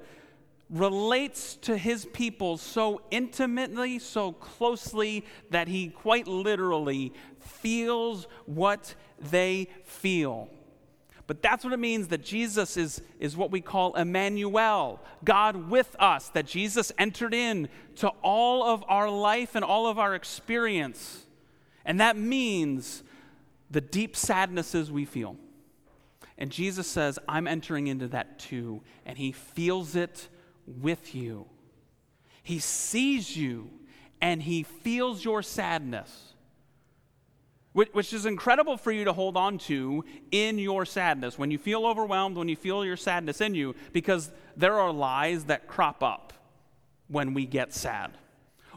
relates 0.71 1.57
to 1.57 1.76
his 1.76 2.07
people 2.07 2.57
so 2.57 3.02
intimately, 3.11 3.99
so 3.99 4.33
closely, 4.33 5.25
that 5.50 5.67
he 5.67 5.88
quite 5.88 6.29
literally 6.29 7.12
feels 7.40 8.29
what 8.47 8.95
they 9.19 9.69
feel. 9.85 10.49
But 11.30 11.42
that's 11.42 11.62
what 11.62 11.72
it 11.72 11.78
means 11.78 12.08
that 12.08 12.25
Jesus 12.25 12.76
is, 12.76 13.02
is 13.20 13.37
what 13.37 13.52
we 13.52 13.60
call 13.60 13.94
Emmanuel, 13.94 14.99
God 15.22 15.70
with 15.70 15.94
us, 16.00 16.28
that 16.30 16.44
Jesus 16.44 16.90
entered 16.99 17.32
in 17.32 17.68
to 17.99 18.08
all 18.20 18.64
of 18.64 18.82
our 18.88 19.08
life 19.08 19.54
and 19.54 19.64
all 19.64 19.87
of 19.87 19.96
our 19.96 20.16
experience. 20.16 21.25
And 21.84 22.00
that 22.00 22.16
means 22.16 23.04
the 23.70 23.80
deep 23.80 24.16
sadnesses 24.16 24.90
we 24.90 25.04
feel. 25.04 25.37
And 26.37 26.50
Jesus 26.50 26.88
says, 26.88 27.16
I'm 27.28 27.46
entering 27.46 27.87
into 27.87 28.08
that 28.08 28.40
too. 28.40 28.82
And 29.06 29.16
he 29.16 29.30
feels 29.30 29.94
it 29.94 30.26
with 30.66 31.14
you. 31.14 31.46
He 32.42 32.58
sees 32.58 33.37
you 33.37 33.70
and 34.20 34.42
he 34.42 34.64
feels 34.64 35.25
your 35.25 35.44
sadness, 35.44 36.29
which 37.73 38.12
is 38.12 38.27
incredible 38.27 38.77
for 38.77 38.91
you 38.91 39.05
to 39.05 39.12
hold 39.12 39.37
on 39.37 39.59
to 39.59 40.05
in 40.33 40.59
your 40.59 40.85
sadness. 40.85 41.39
When 41.39 41.50
you 41.50 41.59
feel 41.59 41.87
overwhelmed, 41.87 42.37
when 42.37 42.49
you 42.49 42.57
feel 42.57 42.85
your 42.85 42.97
sadness 42.97 43.41
in 43.41 43.55
you, 43.55 43.77
because 43.93 44.31
there 44.57 44.79
are 44.79 44.93
lies 44.93 45.45
that 45.45 45.69
crop 45.69 46.03
up 46.03 46.33
when 47.09 47.33
we 47.33 47.47
get 47.47 47.73
sad. 47.73 48.12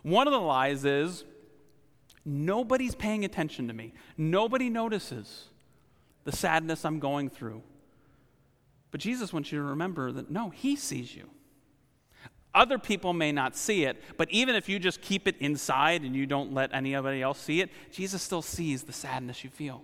One 0.04 0.28
of 0.28 0.34
the 0.34 0.40
lies 0.40 0.86
is, 0.86 1.24
Nobody's 2.26 2.96
paying 2.96 3.26
attention 3.26 3.68
to 3.68 3.74
me. 3.74 3.94
Nobody 4.18 4.70
notices 4.70 5.46
the 6.24 6.32
sadness 6.32 6.86
I'm 6.86 7.00
going 7.00 7.30
through. 7.30 7.62
But 8.92 9.02
Jesus 9.02 9.34
wants 9.34 9.52
you 9.52 9.60
to 9.60 9.66
remember 9.66 10.12
that 10.12 10.32
no, 10.32 10.50
He 10.50 10.76
sees 10.76 11.16
you. 11.16 11.30
Other 12.53 12.77
people 12.77 13.13
may 13.13 13.31
not 13.31 13.55
see 13.55 13.86
it, 13.86 14.01
but 14.17 14.29
even 14.29 14.55
if 14.55 14.69
you 14.69 14.77
just 14.77 15.01
keep 15.01 15.27
it 15.27 15.36
inside 15.39 16.03
and 16.03 16.15
you 16.15 16.27
don't 16.27 16.53
let 16.53 16.74
anybody 16.74 17.22
else 17.22 17.39
see 17.39 17.62
it, 17.62 17.72
Jesus 17.91 18.22
still 18.22 18.43
sees 18.43 18.83
the 18.83 18.93
sadness 18.93 19.43
you 19.43 19.50
feel. 19.50 19.81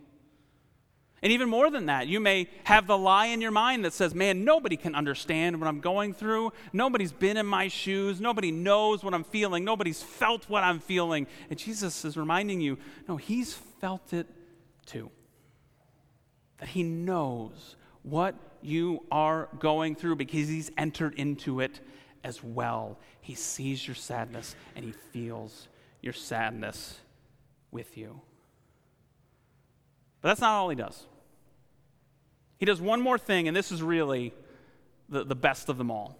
And 1.21 1.33
even 1.33 1.49
more 1.49 1.69
than 1.69 1.87
that, 1.87 2.07
you 2.07 2.19
may 2.19 2.47
have 2.63 2.87
the 2.87 2.97
lie 2.97 3.25
in 3.27 3.41
your 3.41 3.51
mind 3.51 3.83
that 3.83 3.91
says, 3.91 4.15
man, 4.15 4.45
nobody 4.45 4.77
can 4.77 4.95
understand 4.95 5.59
what 5.59 5.67
I'm 5.67 5.81
going 5.81 6.13
through. 6.13 6.53
Nobody's 6.71 7.11
been 7.11 7.35
in 7.35 7.45
my 7.45 7.67
shoes. 7.67 8.21
Nobody 8.21 8.51
knows 8.51 9.03
what 9.03 9.13
I'm 9.13 9.25
feeling. 9.25 9.65
Nobody's 9.65 10.01
felt 10.01 10.47
what 10.49 10.63
I'm 10.63 10.79
feeling. 10.79 11.27
And 11.49 11.59
Jesus 11.59 12.05
is 12.05 12.15
reminding 12.15 12.61
you, 12.61 12.77
no, 13.07 13.17
He's 13.17 13.53
felt 13.53 14.13
it 14.13 14.27
too. 14.85 15.11
That 16.59 16.69
He 16.69 16.83
knows 16.83 17.75
what 18.03 18.35
you 18.61 19.03
are 19.11 19.49
going 19.59 19.95
through 19.95 20.15
because 20.15 20.47
He's 20.47 20.71
entered 20.77 21.15
into 21.15 21.59
it 21.59 21.81
as 22.23 22.43
well. 22.43 22.97
He 23.21 23.35
sees 23.35 23.87
your 23.87 23.95
sadness 23.95 24.55
and 24.75 24.85
He 24.85 24.91
feels 24.91 25.67
your 26.01 26.13
sadness 26.13 26.99
with 27.71 27.97
you. 27.97 28.21
But 30.21 30.29
that's 30.29 30.41
not 30.41 30.51
all 30.51 30.69
he 30.69 30.75
does. 30.75 31.05
He 32.57 32.65
does 32.65 32.81
one 32.81 33.01
more 33.01 33.17
thing, 33.17 33.47
and 33.47 33.55
this 33.55 33.71
is 33.71 33.81
really 33.81 34.33
the, 35.07 35.23
the 35.23 35.35
best 35.35 35.69
of 35.69 35.77
them 35.77 35.89
all. 35.89 36.17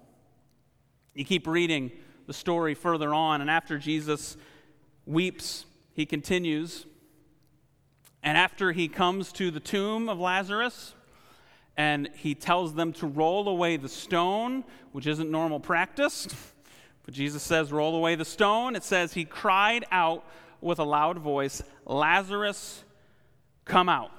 You 1.14 1.26
keep 1.26 1.48
reading 1.48 1.92
the 2.28 2.34
story 2.34 2.76
further 2.76 3.14
on, 3.14 3.42
and 3.42 3.50
after 3.50 3.78
Jesus 3.78 4.38
weeps, 5.06 5.66
he 5.94 6.06
continues. 6.06 6.86
And 8.24 8.38
after 8.38 8.72
he 8.72 8.88
comes 8.88 9.32
to 9.34 9.52
the 9.52 9.60
tomb 9.60 10.08
of 10.08 10.20
Lazarus, 10.20 10.94
and 11.80 12.10
he 12.14 12.36
tells 12.36 12.74
them 12.74 12.92
to 12.92 13.08
roll 13.08 13.48
away 13.48 13.78
the 13.78 13.88
stone, 13.88 14.66
which 14.92 15.08
isn't 15.08 15.32
normal 15.32 15.62
practice. 15.62 16.28
But 17.06 17.14
Jesus 17.14 17.42
says, 17.42 17.72
Roll 17.72 17.96
away 17.96 18.16
the 18.16 18.26
stone. 18.26 18.76
It 18.76 18.84
says, 18.84 19.14
He 19.14 19.24
cried 19.24 19.86
out 19.90 20.26
with 20.60 20.80
a 20.80 20.84
loud 20.84 21.20
voice, 21.20 21.64
Lazarus, 21.86 22.84
come 23.64 23.88
out. 23.88 24.12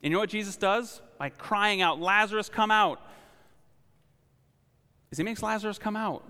And 0.00 0.10
you 0.12 0.16
know 0.16 0.20
what 0.20 0.30
Jesus 0.30 0.56
does? 0.56 1.02
By 1.18 1.28
crying 1.28 1.82
out, 1.82 2.00
Lazarus, 2.00 2.48
come 2.48 2.70
out, 2.70 3.00
is 5.10 5.18
he 5.18 5.24
makes 5.24 5.42
Lazarus 5.42 5.78
come 5.78 5.96
out. 5.96 6.24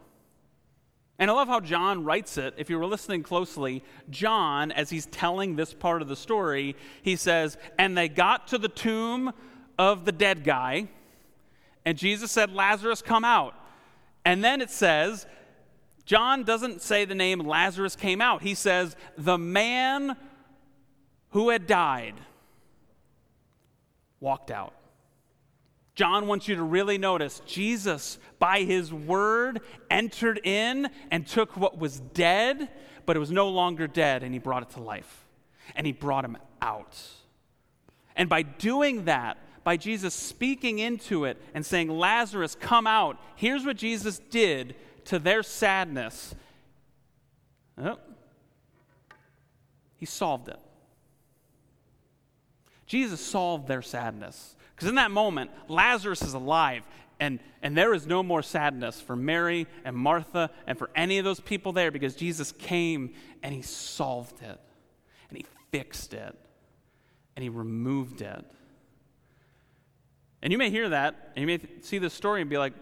And 1.23 1.31
I 1.31 1.35
love 1.35 1.47
how 1.47 1.61
John 1.61 2.03
writes 2.03 2.37
it. 2.37 2.55
If 2.57 2.69
you 2.69 2.77
were 2.81 2.85
listening 2.85 3.23
closely, 3.23 3.85
John, 4.11 4.73
as 4.73 4.91
he's 4.91 5.07
telling 5.07 5.55
this 5.55 5.73
part 5.73 6.03
of 6.03 6.09
the 6.09 6.17
story, 6.17 6.75
he 7.01 7.15
says, 7.15 7.57
And 7.79 7.97
they 7.97 8.09
got 8.09 8.49
to 8.49 8.59
the 8.59 8.69
tomb 8.69 9.33
of 9.79 10.05
the 10.05 10.11
dead 10.11 10.43
guy, 10.43 10.89
and 11.85 11.97
Jesus 11.97 12.33
said, 12.33 12.53
Lazarus, 12.53 13.03
come 13.03 13.25
out. 13.25 13.55
And 14.25 14.43
then 14.43 14.61
it 14.61 14.69
says, 14.69 15.29
John 16.07 16.43
doesn't 16.43 16.83
say 16.83 17.05
the 17.05 17.15
name 17.15 17.39
Lazarus 17.39 17.95
came 17.95 18.21
out. 18.21 18.43
He 18.43 18.57
says, 18.57 18.97
the 19.17 19.39
man 19.39 20.17
who 21.31 21.51
had 21.51 21.69
died 21.69 22.17
walked 24.19 24.51
out. 24.51 24.75
John 25.95 26.27
wants 26.27 26.49
you 26.49 26.57
to 26.57 26.63
really 26.63 26.97
notice 26.97 27.43
Jesus, 27.47 28.19
by 28.39 28.61
his 28.61 28.93
word, 28.93 29.61
entered 29.91 30.41
in 30.45 30.89
and 31.11 31.27
took 31.27 31.57
what 31.57 31.79
was 31.79 32.01
dead, 32.01 32.69
but 33.05 33.17
it 33.17 33.19
was 33.19 33.31
no 33.31 33.49
longer 33.49 33.87
dead, 33.87 34.23
and 34.23 34.33
he 34.33 34.39
brought 34.39 34.63
it 34.63 34.71
to 34.71 34.81
life. 34.81 35.27
And 35.77 35.87
he 35.87 35.93
brought 35.93 36.25
him 36.25 36.39
out. 36.61 36.99
And 38.17 38.29
by 38.29 38.43
doing 38.43 39.05
that, 39.05 39.39
by 39.65 39.77
Jesus 39.77 40.15
speaking 40.15 40.79
into 40.79 41.25
it 41.25 41.41
and 41.55 41.65
saying, 41.65 41.89
Lazarus, 41.89 42.57
come 42.59 42.87
out, 42.87 43.19
here's 43.37 43.65
what 43.65 43.77
Jesus 43.77 44.19
did 44.19 44.75
to 45.07 45.19
their 45.19 45.43
sadness. 45.43 46.35
Oh, 47.79 47.99
he 49.97 50.07
solved 50.07 50.49
it. 50.49 50.59
Jesus 52.87 53.21
solved 53.21 53.69
their 53.69 53.83
sadness. 53.83 54.57
Because 54.83 54.91
in 54.91 54.97
that 54.97 55.13
moment, 55.13 55.53
Lazarus 55.69 56.23
is 56.23 56.35
alive, 56.35 56.83
and, 57.21 57.39
and 57.63 57.77
there 57.77 57.95
is 57.95 58.05
no 58.05 58.21
more 58.21 58.43
sadness 58.43 59.01
for 59.01 59.15
Mary 59.15 59.69
and 59.85 59.95
Martha 59.95 60.51
and 60.67 60.77
for 60.77 60.91
any 60.97 61.19
of 61.19 61.25
those 61.25 61.39
people 61.39 61.71
there 61.71 61.93
because 61.93 62.17
Jesus 62.17 62.51
came 62.51 63.15
and 63.45 63.55
he 63.55 63.63
solved 63.63 64.43
it, 64.43 64.59
and 65.29 65.39
he 65.39 65.47
fixed 65.71 66.15
it, 66.15 66.37
and 67.37 67.45
he 67.45 67.49
removed 67.49 68.23
it. 68.23 68.45
And 70.43 70.51
you 70.51 70.59
may 70.59 70.69
hear 70.69 70.89
that, 70.89 71.31
and 71.37 71.43
you 71.43 71.47
may 71.47 71.61
see 71.83 71.99
this 71.99 72.13
story 72.13 72.41
and 72.41 72.51
be 72.51 72.59
like, 72.59 72.73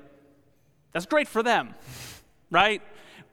that's 0.92 1.04
great 1.04 1.28
for 1.28 1.42
them, 1.42 1.74
right? 2.50 2.80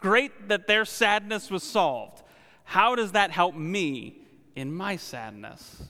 Great 0.01 0.49
that 0.49 0.67
their 0.67 0.83
sadness 0.83 1.49
was 1.49 1.63
solved. 1.63 2.21
How 2.65 2.95
does 2.95 3.13
that 3.13 3.31
help 3.31 3.55
me 3.55 4.17
in 4.57 4.73
my 4.73 4.97
sadness? 4.97 5.83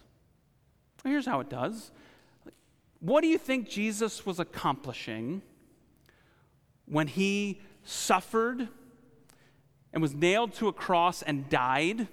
Well, 1.04 1.12
here's 1.12 1.26
how 1.26 1.40
it 1.40 1.50
does. 1.50 1.90
What 3.00 3.22
do 3.22 3.28
you 3.28 3.38
think 3.38 3.70
Jesus 3.70 4.26
was 4.26 4.40
accomplishing 4.40 5.42
when 6.86 7.08
he 7.08 7.62
suffered 7.84 8.68
and 9.94 10.02
was 10.02 10.14
nailed 10.14 10.54
to 10.56 10.68
a 10.68 10.74
cross 10.74 11.22
and 11.22 11.50
died 11.50 12.08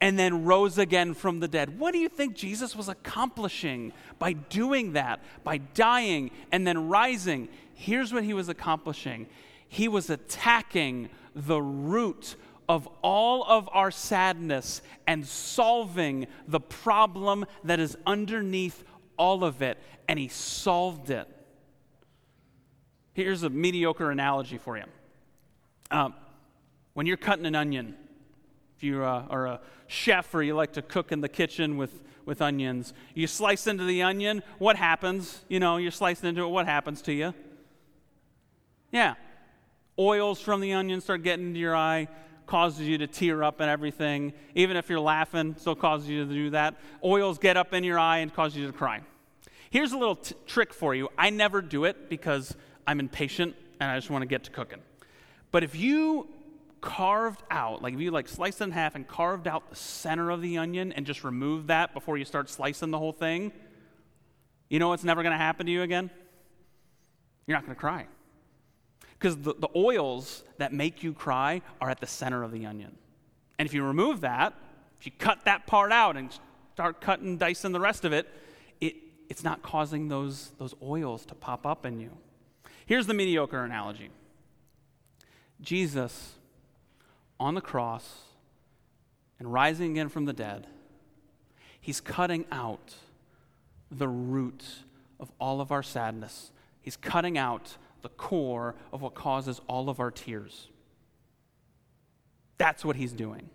and 0.00 0.18
then 0.18 0.44
rose 0.44 0.76
again 0.76 1.14
from 1.14 1.40
the 1.40 1.48
dead? 1.48 1.78
What 1.78 1.92
do 1.92 1.98
you 1.98 2.08
think 2.08 2.34
Jesus 2.34 2.74
was 2.74 2.88
accomplishing 2.88 3.92
by 4.18 4.32
doing 4.32 4.92
that, 4.92 5.22
by 5.44 5.58
dying 5.58 6.30
and 6.52 6.66
then 6.66 6.88
rising? 6.88 7.48
Here's 7.74 8.12
what 8.12 8.24
he 8.24 8.34
was 8.34 8.48
accomplishing 8.48 9.26
he 9.66 9.88
was 9.88 10.10
attacking 10.10 11.08
the 11.34 11.60
root 11.60 12.36
of 12.68 12.88
all 13.02 13.44
of 13.44 13.68
our 13.72 13.90
sadness 13.90 14.82
and 15.06 15.26
solving 15.26 16.26
the 16.46 16.60
problem 16.60 17.44
that 17.64 17.80
is 17.80 17.96
underneath 18.06 18.84
all 19.16 19.44
of 19.44 19.62
it, 19.62 19.78
and 20.08 20.18
he 20.18 20.28
solved 20.28 21.10
it. 21.10 21.28
Here's 23.12 23.42
a 23.42 23.50
mediocre 23.50 24.10
analogy 24.10 24.58
for 24.58 24.76
you. 24.76 24.84
Um, 25.90 26.14
when 26.94 27.06
you're 27.06 27.16
cutting 27.16 27.46
an 27.46 27.54
onion, 27.54 27.94
if 28.76 28.82
you 28.82 29.04
uh, 29.04 29.24
are 29.30 29.46
a 29.46 29.60
chef 29.86 30.34
or 30.34 30.42
you 30.42 30.54
like 30.54 30.72
to 30.72 30.82
cook 30.82 31.12
in 31.12 31.20
the 31.20 31.28
kitchen 31.28 31.76
with, 31.76 32.02
with 32.24 32.42
onions, 32.42 32.92
you 33.14 33.26
slice 33.26 33.66
into 33.66 33.84
the 33.84 34.02
onion, 34.02 34.42
what 34.58 34.76
happens? 34.76 35.44
You 35.48 35.60
know, 35.60 35.76
you're 35.76 35.90
slicing 35.90 36.28
into 36.28 36.42
it, 36.42 36.48
what 36.48 36.66
happens 36.66 37.02
to 37.02 37.12
you? 37.12 37.34
Yeah. 38.90 39.14
Oils 39.98 40.40
from 40.40 40.60
the 40.60 40.72
onion 40.72 41.00
start 41.00 41.22
getting 41.22 41.48
into 41.48 41.60
your 41.60 41.76
eye, 41.76 42.08
causes 42.46 42.86
you 42.86 42.98
to 42.98 43.06
tear 43.06 43.42
up 43.42 43.60
and 43.60 43.70
everything. 43.70 44.32
Even 44.54 44.76
if 44.76 44.88
you're 44.88 45.00
laughing, 45.00 45.54
still 45.58 45.74
causes 45.74 46.08
you 46.08 46.24
to 46.26 46.32
do 46.32 46.50
that. 46.50 46.74
Oils 47.02 47.38
get 47.38 47.56
up 47.56 47.72
in 47.72 47.84
your 47.84 47.98
eye 47.98 48.18
and 48.18 48.32
cause 48.32 48.56
you 48.56 48.66
to 48.66 48.72
cry. 48.72 49.00
Here's 49.70 49.92
a 49.92 49.98
little 49.98 50.16
t- 50.16 50.34
trick 50.46 50.72
for 50.72 50.94
you. 50.94 51.08
I 51.18 51.30
never 51.30 51.60
do 51.60 51.84
it 51.84 52.08
because 52.08 52.54
I'm 52.86 53.00
impatient 53.00 53.56
and 53.80 53.90
I 53.90 53.96
just 53.96 54.10
want 54.10 54.22
to 54.22 54.26
get 54.26 54.44
to 54.44 54.50
cooking. 54.50 54.80
But 55.50 55.64
if 55.64 55.74
you 55.74 56.28
carved 56.80 57.42
out, 57.50 57.82
like 57.82 57.94
if 57.94 58.00
you 58.00 58.10
like 58.10 58.28
sliced 58.28 58.60
in 58.60 58.70
half 58.70 58.94
and 58.94 59.08
carved 59.08 59.48
out 59.48 59.70
the 59.70 59.76
center 59.76 60.30
of 60.30 60.42
the 60.42 60.58
onion 60.58 60.92
and 60.92 61.06
just 61.06 61.24
remove 61.24 61.68
that 61.68 61.94
before 61.94 62.18
you 62.18 62.24
start 62.24 62.50
slicing 62.50 62.90
the 62.90 62.98
whole 62.98 63.12
thing, 63.12 63.52
you 64.68 64.78
know 64.78 64.88
what's 64.88 65.04
never 65.04 65.22
going 65.22 65.32
to 65.32 65.38
happen 65.38 65.66
to 65.66 65.72
you 65.72 65.82
again? 65.82 66.10
You're 67.46 67.56
not 67.56 67.64
going 67.64 67.74
to 67.74 67.80
cry. 67.80 68.06
Because 69.24 69.38
the, 69.38 69.54
the 69.54 69.70
oils 69.74 70.44
that 70.58 70.74
make 70.74 71.02
you 71.02 71.14
cry 71.14 71.62
are 71.80 71.88
at 71.88 71.98
the 71.98 72.06
center 72.06 72.42
of 72.42 72.52
the 72.52 72.66
onion. 72.66 72.94
And 73.58 73.64
if 73.64 73.72
you 73.72 73.82
remove 73.82 74.20
that, 74.20 74.52
if 75.00 75.06
you 75.06 75.12
cut 75.18 75.46
that 75.46 75.66
part 75.66 75.92
out 75.92 76.18
and 76.18 76.28
start 76.74 77.00
cutting, 77.00 77.38
dicing 77.38 77.72
the 77.72 77.80
rest 77.80 78.04
of 78.04 78.12
it, 78.12 78.28
it 78.82 78.96
it's 79.30 79.42
not 79.42 79.62
causing 79.62 80.08
those, 80.08 80.52
those 80.58 80.74
oils 80.82 81.24
to 81.24 81.34
pop 81.34 81.64
up 81.64 81.86
in 81.86 82.00
you. 82.00 82.10
Here's 82.84 83.06
the 83.06 83.14
mediocre 83.14 83.64
analogy 83.64 84.10
Jesus 85.62 86.34
on 87.40 87.54
the 87.54 87.62
cross 87.62 88.24
and 89.38 89.50
rising 89.50 89.92
again 89.92 90.10
from 90.10 90.26
the 90.26 90.34
dead, 90.34 90.66
he's 91.80 92.02
cutting 92.02 92.44
out 92.52 92.92
the 93.90 94.06
root 94.06 94.64
of 95.18 95.32
all 95.40 95.62
of 95.62 95.72
our 95.72 95.82
sadness. 95.82 96.50
He's 96.82 96.98
cutting 96.98 97.38
out 97.38 97.78
the 98.04 98.10
core 98.10 98.76
of 98.92 99.02
what 99.02 99.14
causes 99.14 99.60
all 99.66 99.88
of 99.88 99.98
our 99.98 100.12
tears. 100.12 100.68
That's 102.58 102.84
what 102.84 102.94
he's 102.94 103.12
doing. 103.12 103.48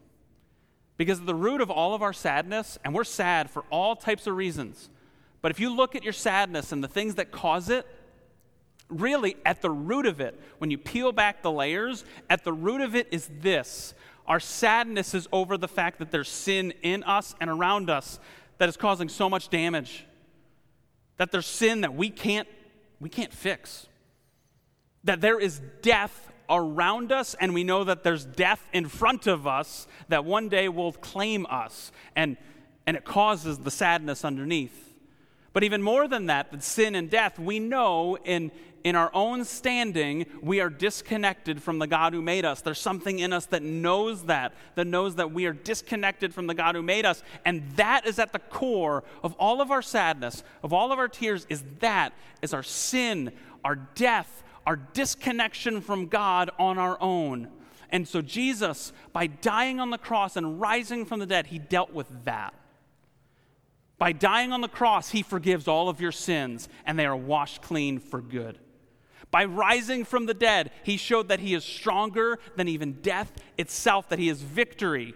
Because 0.98 1.22
the 1.22 1.36
root 1.36 1.62
of 1.62 1.72
all 1.72 1.94
of 1.94 2.02
our 2.02 2.12
sadness, 2.12 2.78
and 2.84 2.94
we're 2.94 3.06
sad 3.06 3.50
for 3.50 3.64
all 3.70 3.96
types 3.96 4.28
of 4.28 4.36
reasons, 4.36 4.90
but 5.42 5.52
if 5.52 5.60
you 5.60 5.74
look 5.74 5.96
at 5.96 6.04
your 6.04 6.14
sadness 6.14 6.74
and 6.74 6.84
the 6.84 6.88
things 6.90 7.16
that 7.16 7.32
cause 7.32 7.70
it, 7.70 7.86
really 8.90 9.38
at 9.46 9.62
the 9.62 9.70
root 9.70 10.08
of 10.08 10.20
it, 10.20 10.38
when 10.58 10.72
you 10.72 10.78
peel 10.80 11.12
back 11.12 11.44
the 11.44 11.52
layers, 11.52 12.04
at 12.28 12.44
the 12.44 12.52
root 12.52 12.82
of 12.82 12.96
it 12.96 13.08
is 13.12 13.30
this 13.42 13.94
our 14.26 14.40
sadness 14.40 15.14
is 15.14 15.28
over 15.32 15.58
the 15.58 15.68
fact 15.68 16.00
that 16.00 16.12
there's 16.12 16.30
sin 16.30 16.74
in 16.84 17.04
us 17.04 17.34
and 17.40 17.50
around 17.50 17.90
us 17.90 18.20
that 18.58 18.70
is 18.70 18.78
causing 18.78 19.10
so 19.10 19.28
much 19.28 19.50
damage. 19.50 20.06
That 21.18 21.32
there's 21.32 21.48
sin 21.48 21.82
that 21.82 21.96
we 21.96 22.10
can't 22.10 22.48
we 23.00 23.10
can't 23.10 23.34
fix 23.34 23.89
that 25.04 25.22
there 25.22 25.40
is 25.40 25.62
death 25.82 26.32
around 26.50 27.12
us, 27.12 27.36
and 27.40 27.54
we 27.54 27.64
know 27.64 27.84
that 27.84 28.04
there's 28.04 28.26
death 28.26 28.68
in 28.74 28.88
front 28.88 29.28
of 29.28 29.46
us 29.46 29.88
that 30.08 30.26
one 30.26 30.50
day 30.50 30.68
will 30.68 30.92
claim 30.92 31.46
us, 31.50 31.92
and, 32.16 32.38
and 32.88 32.98
it 32.98 33.06
causes 33.06 33.60
the 33.60 33.72
sadness 33.72 34.26
underneath. 34.26 34.94
But 35.54 35.64
even 35.64 35.82
more 35.82 36.08
than 36.08 36.28
that, 36.28 36.52
that 36.52 36.64
sin 36.64 36.96
and 36.96 37.10
death, 37.10 37.40
we 37.40 37.60
know 37.60 38.18
in, 38.24 38.52
in 38.84 38.96
our 38.96 39.12
own 39.14 39.46
standing, 39.46 40.26
we 40.42 40.62
are 40.62 40.70
disconnected 40.70 41.62
from 41.62 41.80
the 41.80 41.88
God 41.88 42.14
who 42.14 42.22
made 42.22 42.46
us. 42.46 42.62
There's 42.62 42.80
something 42.80 43.20
in 43.20 43.34
us 43.34 43.46
that 43.48 43.64
knows 43.64 44.26
that, 44.26 44.54
that 44.76 44.86
knows 44.86 45.16
that 45.16 45.32
we 45.32 45.46
are 45.46 45.54
disconnected 45.54 46.34
from 46.34 46.48
the 46.48 46.54
God 46.54 46.76
who 46.76 46.84
made 46.84 47.06
us. 47.06 47.24
And 47.46 47.72
that 47.74 48.06
is 48.06 48.20
at 48.20 48.32
the 48.32 48.40
core 48.40 49.04
of 49.24 49.34
all 49.34 49.62
of 49.62 49.72
our 49.72 49.82
sadness, 49.82 50.44
of 50.64 50.72
all 50.72 50.92
of 50.92 51.00
our 51.00 51.08
tears, 51.08 51.46
is 51.50 51.64
that, 51.80 52.14
is 52.42 52.54
our 52.54 52.64
sin, 52.64 53.32
our 53.64 53.76
death, 53.76 54.44
our 54.70 54.76
disconnection 54.76 55.82
from 55.82 56.06
God 56.06 56.52
on 56.60 56.78
our 56.78 56.96
own. 57.02 57.48
And 57.90 58.08
so, 58.08 58.22
Jesus, 58.22 58.94
by 59.12 59.26
dying 59.26 59.80
on 59.80 59.90
the 59.90 59.98
cross 59.98 60.38
and 60.38 60.62
rising 60.62 61.08
from 61.08 61.20
the 61.20 61.26
dead, 61.26 61.48
he 61.48 61.58
dealt 61.58 61.92
with 61.92 62.06
that. 62.26 62.54
By 63.98 64.12
dying 64.12 64.54
on 64.54 64.62
the 64.62 64.68
cross, 64.68 65.10
he 65.10 65.24
forgives 65.24 65.68
all 65.68 65.90
of 65.90 66.00
your 66.00 66.12
sins 66.12 66.70
and 66.86 67.00
they 67.00 67.08
are 67.08 67.16
washed 67.16 67.64
clean 67.64 67.98
for 67.98 68.22
good. 68.22 68.60
By 69.32 69.46
rising 69.46 70.06
from 70.06 70.28
the 70.28 70.36
dead, 70.36 70.70
he 70.84 70.98
showed 70.98 71.30
that 71.30 71.40
he 71.40 71.56
is 71.56 71.66
stronger 71.66 72.38
than 72.56 72.68
even 72.68 73.02
death 73.02 73.32
itself, 73.58 74.08
that 74.10 74.20
he 74.20 74.30
is 74.30 74.44
victory. 74.44 75.16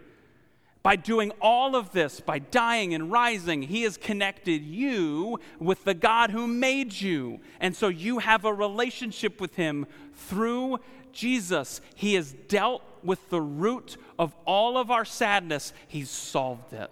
By 0.83 0.97
doing 0.97 1.31
all 1.41 1.77
of 1.77 1.93
this, 1.93 2.19
by 2.19 2.39
dying 2.39 2.93
and 2.93 3.09
rising, 3.09 3.61
He 3.61 3.83
has 3.83 3.95
connected 3.95 4.61
you 4.61 5.39
with 5.57 5.85
the 5.85 5.93
God 5.93 6.31
who 6.31 6.45
made 6.45 6.99
you. 6.99 7.39
And 7.61 7.73
so 7.73 7.87
you 7.87 8.19
have 8.19 8.43
a 8.43 8.53
relationship 8.53 9.39
with 9.39 9.55
Him 9.55 9.87
through 10.13 10.79
Jesus. 11.13 11.79
He 11.95 12.15
has 12.15 12.33
dealt 12.49 12.83
with 13.01 13.29
the 13.29 13.39
root 13.39 13.95
of 14.19 14.35
all 14.45 14.77
of 14.77 14.91
our 14.91 15.05
sadness, 15.05 15.71
He's 15.87 16.09
solved 16.09 16.73
it. 16.73 16.91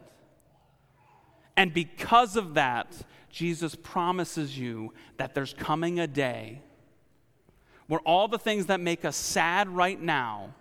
And 1.58 1.73
because 1.73 2.38
of 2.38 2.54
that, 2.54 2.95
Jesus 3.30 3.75
promises 3.75 4.58
you 4.58 4.93
that 5.17 5.36
there's 5.36 5.54
coming 5.54 5.99
a 5.99 6.08
day 6.08 6.62
where 7.88 7.99
all 8.01 8.30
the 8.30 8.39
things 8.39 8.67
that 8.67 8.80
make 8.80 9.04
us 9.04 9.17
sad 9.17 9.67
right 9.67 10.01
now, 10.01 10.54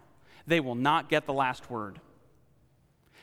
they 0.48 0.58
will 0.58 0.74
not 0.74 1.08
get 1.08 1.26
the 1.26 1.32
last 1.32 1.70
word 1.70 2.00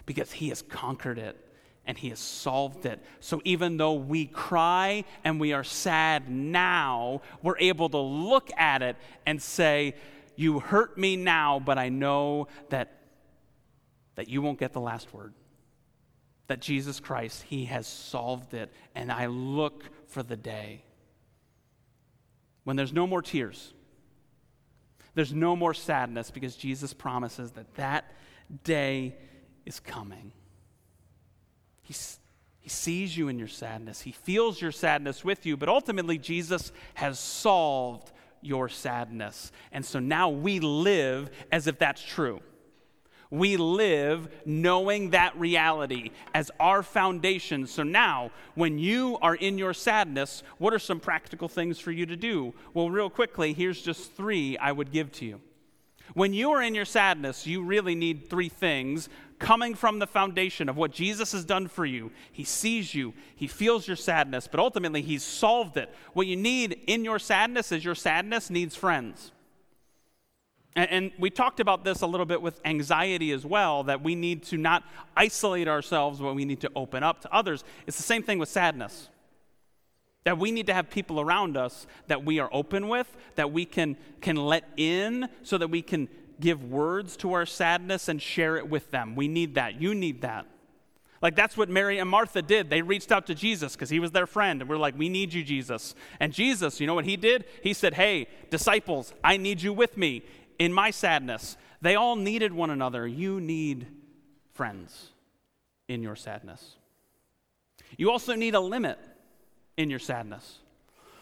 because 0.08 0.32
he 0.32 0.50
has 0.50 0.63
conquered 0.63 1.20
it 1.20 1.38
and 1.86 1.96
he 1.96 2.10
has 2.10 2.20
solved 2.20 2.88
it. 2.88 3.00
So 3.20 3.39
even 3.46 3.78
though 3.78 3.93
we 3.93 4.26
cry 4.26 5.06
and 5.24 5.39
we 5.39 5.54
are 5.54 5.63
sad 5.63 6.28
now, 6.28 7.22
we're 7.43 7.60
able 7.60 7.89
to 7.89 8.00
look 8.00 8.50
at 8.58 8.82
it 8.82 8.96
and 9.28 9.39
say, 9.39 9.93
You 10.36 10.60
hurt 10.60 10.98
me 10.98 11.15
now, 11.15 11.62
but 11.63 11.78
I 11.78 11.89
know 11.89 12.48
that, 12.70 12.98
that 14.15 14.28
you 14.28 14.41
won't 14.41 14.58
get 14.58 14.74
the 14.74 14.82
last 14.82 15.13
word 15.13 15.36
that 16.48 16.62
Jesus 16.62 17.00
Christ, 17.00 17.43
He 17.43 17.65
has 17.65 17.86
solved 17.86 18.54
it, 18.54 18.72
and 18.96 19.12
I 19.12 19.28
look 19.28 19.84
for 20.08 20.24
the 20.24 20.38
day 20.38 20.84
when 22.63 22.76
there's 22.76 22.93
no 22.93 23.08
more 23.08 23.22
tears, 23.22 23.74
there's 25.13 25.34
no 25.34 25.56
more 25.56 25.74
sadness, 25.74 26.32
because 26.32 26.56
Jesus 26.56 26.93
promises 26.93 27.52
that 27.52 27.76
that 27.76 28.12
day 28.63 29.15
is 29.68 29.80
coming. 29.82 30.32
He, 31.84 31.94
he 32.60 32.70
sees 32.70 33.16
you 33.16 33.28
in 33.28 33.38
your 33.38 33.48
sadness, 33.48 34.02
He 34.02 34.12
feels 34.12 34.62
your 34.62 34.72
sadness 34.72 35.24
with 35.24 35.46
you, 35.46 35.58
but 35.58 35.70
ultimately, 35.70 36.18
Jesus 36.18 36.72
has 36.96 37.20
solved 37.20 38.12
your 38.42 38.70
sadness. 38.70 39.52
And 39.72 39.86
so 39.86 40.00
now 40.00 40.30
we 40.30 40.60
live 40.60 41.30
as 41.52 41.68
if 41.68 41.78
that's 41.78 42.02
true. 42.02 42.42
We 43.30 43.58
live 43.58 44.30
knowing 44.46 45.10
that 45.10 45.38
reality 45.38 46.12
as 46.34 46.50
our 46.62 46.82
foundation. 46.82 47.68
So 47.68 47.84
now, 47.84 48.32
when 48.56 48.80
you 48.80 49.18
are 49.22 49.36
in 49.36 49.58
your 49.58 49.74
sadness, 49.74 50.44
what 50.60 50.74
are 50.74 50.80
some 50.80 51.02
practical 51.02 51.50
things 51.50 51.78
for 51.78 51.92
you 51.92 52.06
to 52.06 52.16
do? 52.16 52.54
Well, 52.74 52.90
real 52.90 53.10
quickly, 53.10 53.52
here's 53.52 53.82
just 53.82 54.14
three 54.14 54.58
I 54.58 54.72
would 54.72 54.94
give 54.94 55.12
to 55.14 55.26
you. 55.26 55.42
When 56.14 56.34
you 56.34 56.52
are 56.52 56.62
in 56.62 56.74
your 56.74 56.86
sadness, 56.86 57.46
you 57.46 57.64
really 57.64 57.96
need 57.96 58.30
three 58.30 58.50
things 58.50 59.10
coming 59.39 59.76
from 59.76 60.00
the 60.00 60.08
foundation 60.08 60.69
of 60.69 60.78
what 60.78 60.91
Jesus 60.91 61.32
has 61.32 61.45
done 61.45 61.67
for 61.67 61.86
you. 61.86 62.12
He 62.32 62.43
sees 62.43 62.95
you, 62.95 63.13
He 63.36 63.47
feels 63.47 63.88
your 63.88 63.97
sadness, 63.97 64.47
but 64.47 64.60
ultimately, 64.60 65.02
He's 65.02 65.23
solved 65.23 65.78
it. 65.78 65.93
What 66.13 66.28
you 66.28 66.36
need 66.36 66.82
in 66.88 67.04
your 67.04 67.19
sadness 67.19 67.71
is 67.71 67.86
your 67.86 67.95
sadness 67.95 68.50
needs 68.50 68.76
friends. 68.76 69.32
And, 70.76 70.91
and, 70.91 71.12
we 71.17 71.32
talked 71.32 71.60
about 71.60 71.84
this 71.84 72.02
a 72.02 72.08
little 72.08 72.26
bit 72.26 72.39
with 72.39 72.62
anxiety 72.63 73.32
as 73.32 73.43
well, 73.43 73.84
that 73.86 74.04
we 74.04 74.13
need 74.13 74.43
to 74.43 74.58
not 74.58 74.84
isolate 75.15 75.67
ourselves, 75.67 76.19
but 76.19 76.36
we 76.36 76.45
need 76.45 76.62
to 76.62 76.71
open 76.76 77.02
up 77.02 77.21
to 77.21 77.34
others. 77.34 77.63
It's 77.88 77.97
the 77.97 78.04
same 78.04 78.21
thing 78.21 78.38
with 78.38 78.50
sadness. 78.50 79.10
That 80.23 80.38
we 80.38 80.52
need 80.52 80.67
to 80.67 80.73
have 80.73 80.89
people 80.89 81.19
around 81.19 81.58
us 81.58 81.88
that 82.08 82.26
we 82.26 82.39
are 82.39 82.50
open 82.52 82.89
with, 82.89 83.08
that 83.36 83.52
we 83.52 83.65
can, 83.65 83.97
can 84.21 84.36
let 84.36 84.65
in 84.78 85.30
so 85.41 85.58
that 85.58 85.69
we 85.69 85.82
can 85.82 86.10
give 86.39 86.63
words 86.63 87.17
to 87.17 87.34
our 87.34 87.45
sadness 87.45 88.08
and 88.08 88.21
share 88.21 88.58
it 88.58 88.69
with 88.69 88.91
them. 88.91 89.15
We 89.15 89.28
need 89.28 89.56
that. 89.56 89.82
You 89.82 89.95
need 89.95 90.21
that. 90.21 90.45
Like 91.21 91.36
that's 91.36 91.58
what 91.58 91.69
Mary 91.69 91.97
and 91.97 92.10
Martha 92.10 92.41
did. 92.41 92.69
They 92.69 92.82
reached 92.82 93.12
out 93.12 93.26
to 93.28 93.36
Jesus 93.36 93.73
because 93.73 93.89
he 93.89 94.00
was 94.00 94.12
their 94.12 94.28
friend. 94.28 94.62
And 94.62 94.69
we're 94.69 94.78
like, 94.78 94.97
we 94.97 95.10
need 95.10 95.34
you, 95.34 95.43
Jesus. 95.43 95.95
And 96.19 96.32
Jesus, 96.32 96.80
you 96.80 96.88
know 96.88 96.93
what 96.93 97.06
he 97.06 97.17
did? 97.17 97.45
He 97.63 97.73
said, 97.73 97.95
Hey, 97.95 98.28
disciples, 98.50 99.13
I 99.23 99.38
need 99.38 99.62
you 99.62 99.73
with 99.73 99.97
me 99.97 100.23
in 100.60 100.71
my 100.71 100.91
sadness. 100.91 101.58
They 101.82 101.95
all 101.95 102.15
needed 102.15 102.54
one 102.54 102.69
another. 102.69 103.08
You 103.08 103.39
need 103.39 103.88
friends 104.54 105.12
in 105.88 106.02
your 106.02 106.15
sadness. 106.15 106.76
You 107.97 108.12
also 108.12 108.36
need 108.36 108.56
a 108.56 108.60
limit 108.60 109.00
in 109.78 109.89
your 109.89 110.00
sadness. 110.00 110.60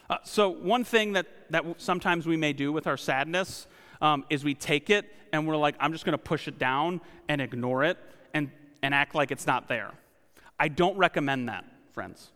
Uh, 0.09 0.17
so, 0.23 0.49
one 0.49 0.83
thing 0.83 1.13
that, 1.13 1.27
that 1.49 1.65
sometimes 1.77 2.27
we 2.27 2.37
may 2.37 2.53
do 2.53 2.71
with 2.71 2.85
our 2.85 2.97
sadness 2.97 3.67
um, 4.01 4.25
is 4.29 4.43
we 4.43 4.53
take 4.53 4.89
it 4.89 5.05
and 5.31 5.47
we're 5.47 5.57
like, 5.57 5.75
I'm 5.79 5.91
just 5.91 6.05
going 6.05 6.13
to 6.13 6.23
push 6.23 6.47
it 6.47 6.57
down 6.57 7.01
and 7.27 7.41
ignore 7.41 7.83
it 7.83 7.97
and, 8.33 8.49
and 8.81 8.93
act 8.93 9.15
like 9.15 9.31
it's 9.31 9.47
not 9.47 9.67
there. 9.67 9.91
I 10.59 10.67
don't 10.67 10.97
recommend 10.97 11.49
that, 11.49 11.65
friends. 11.91 12.31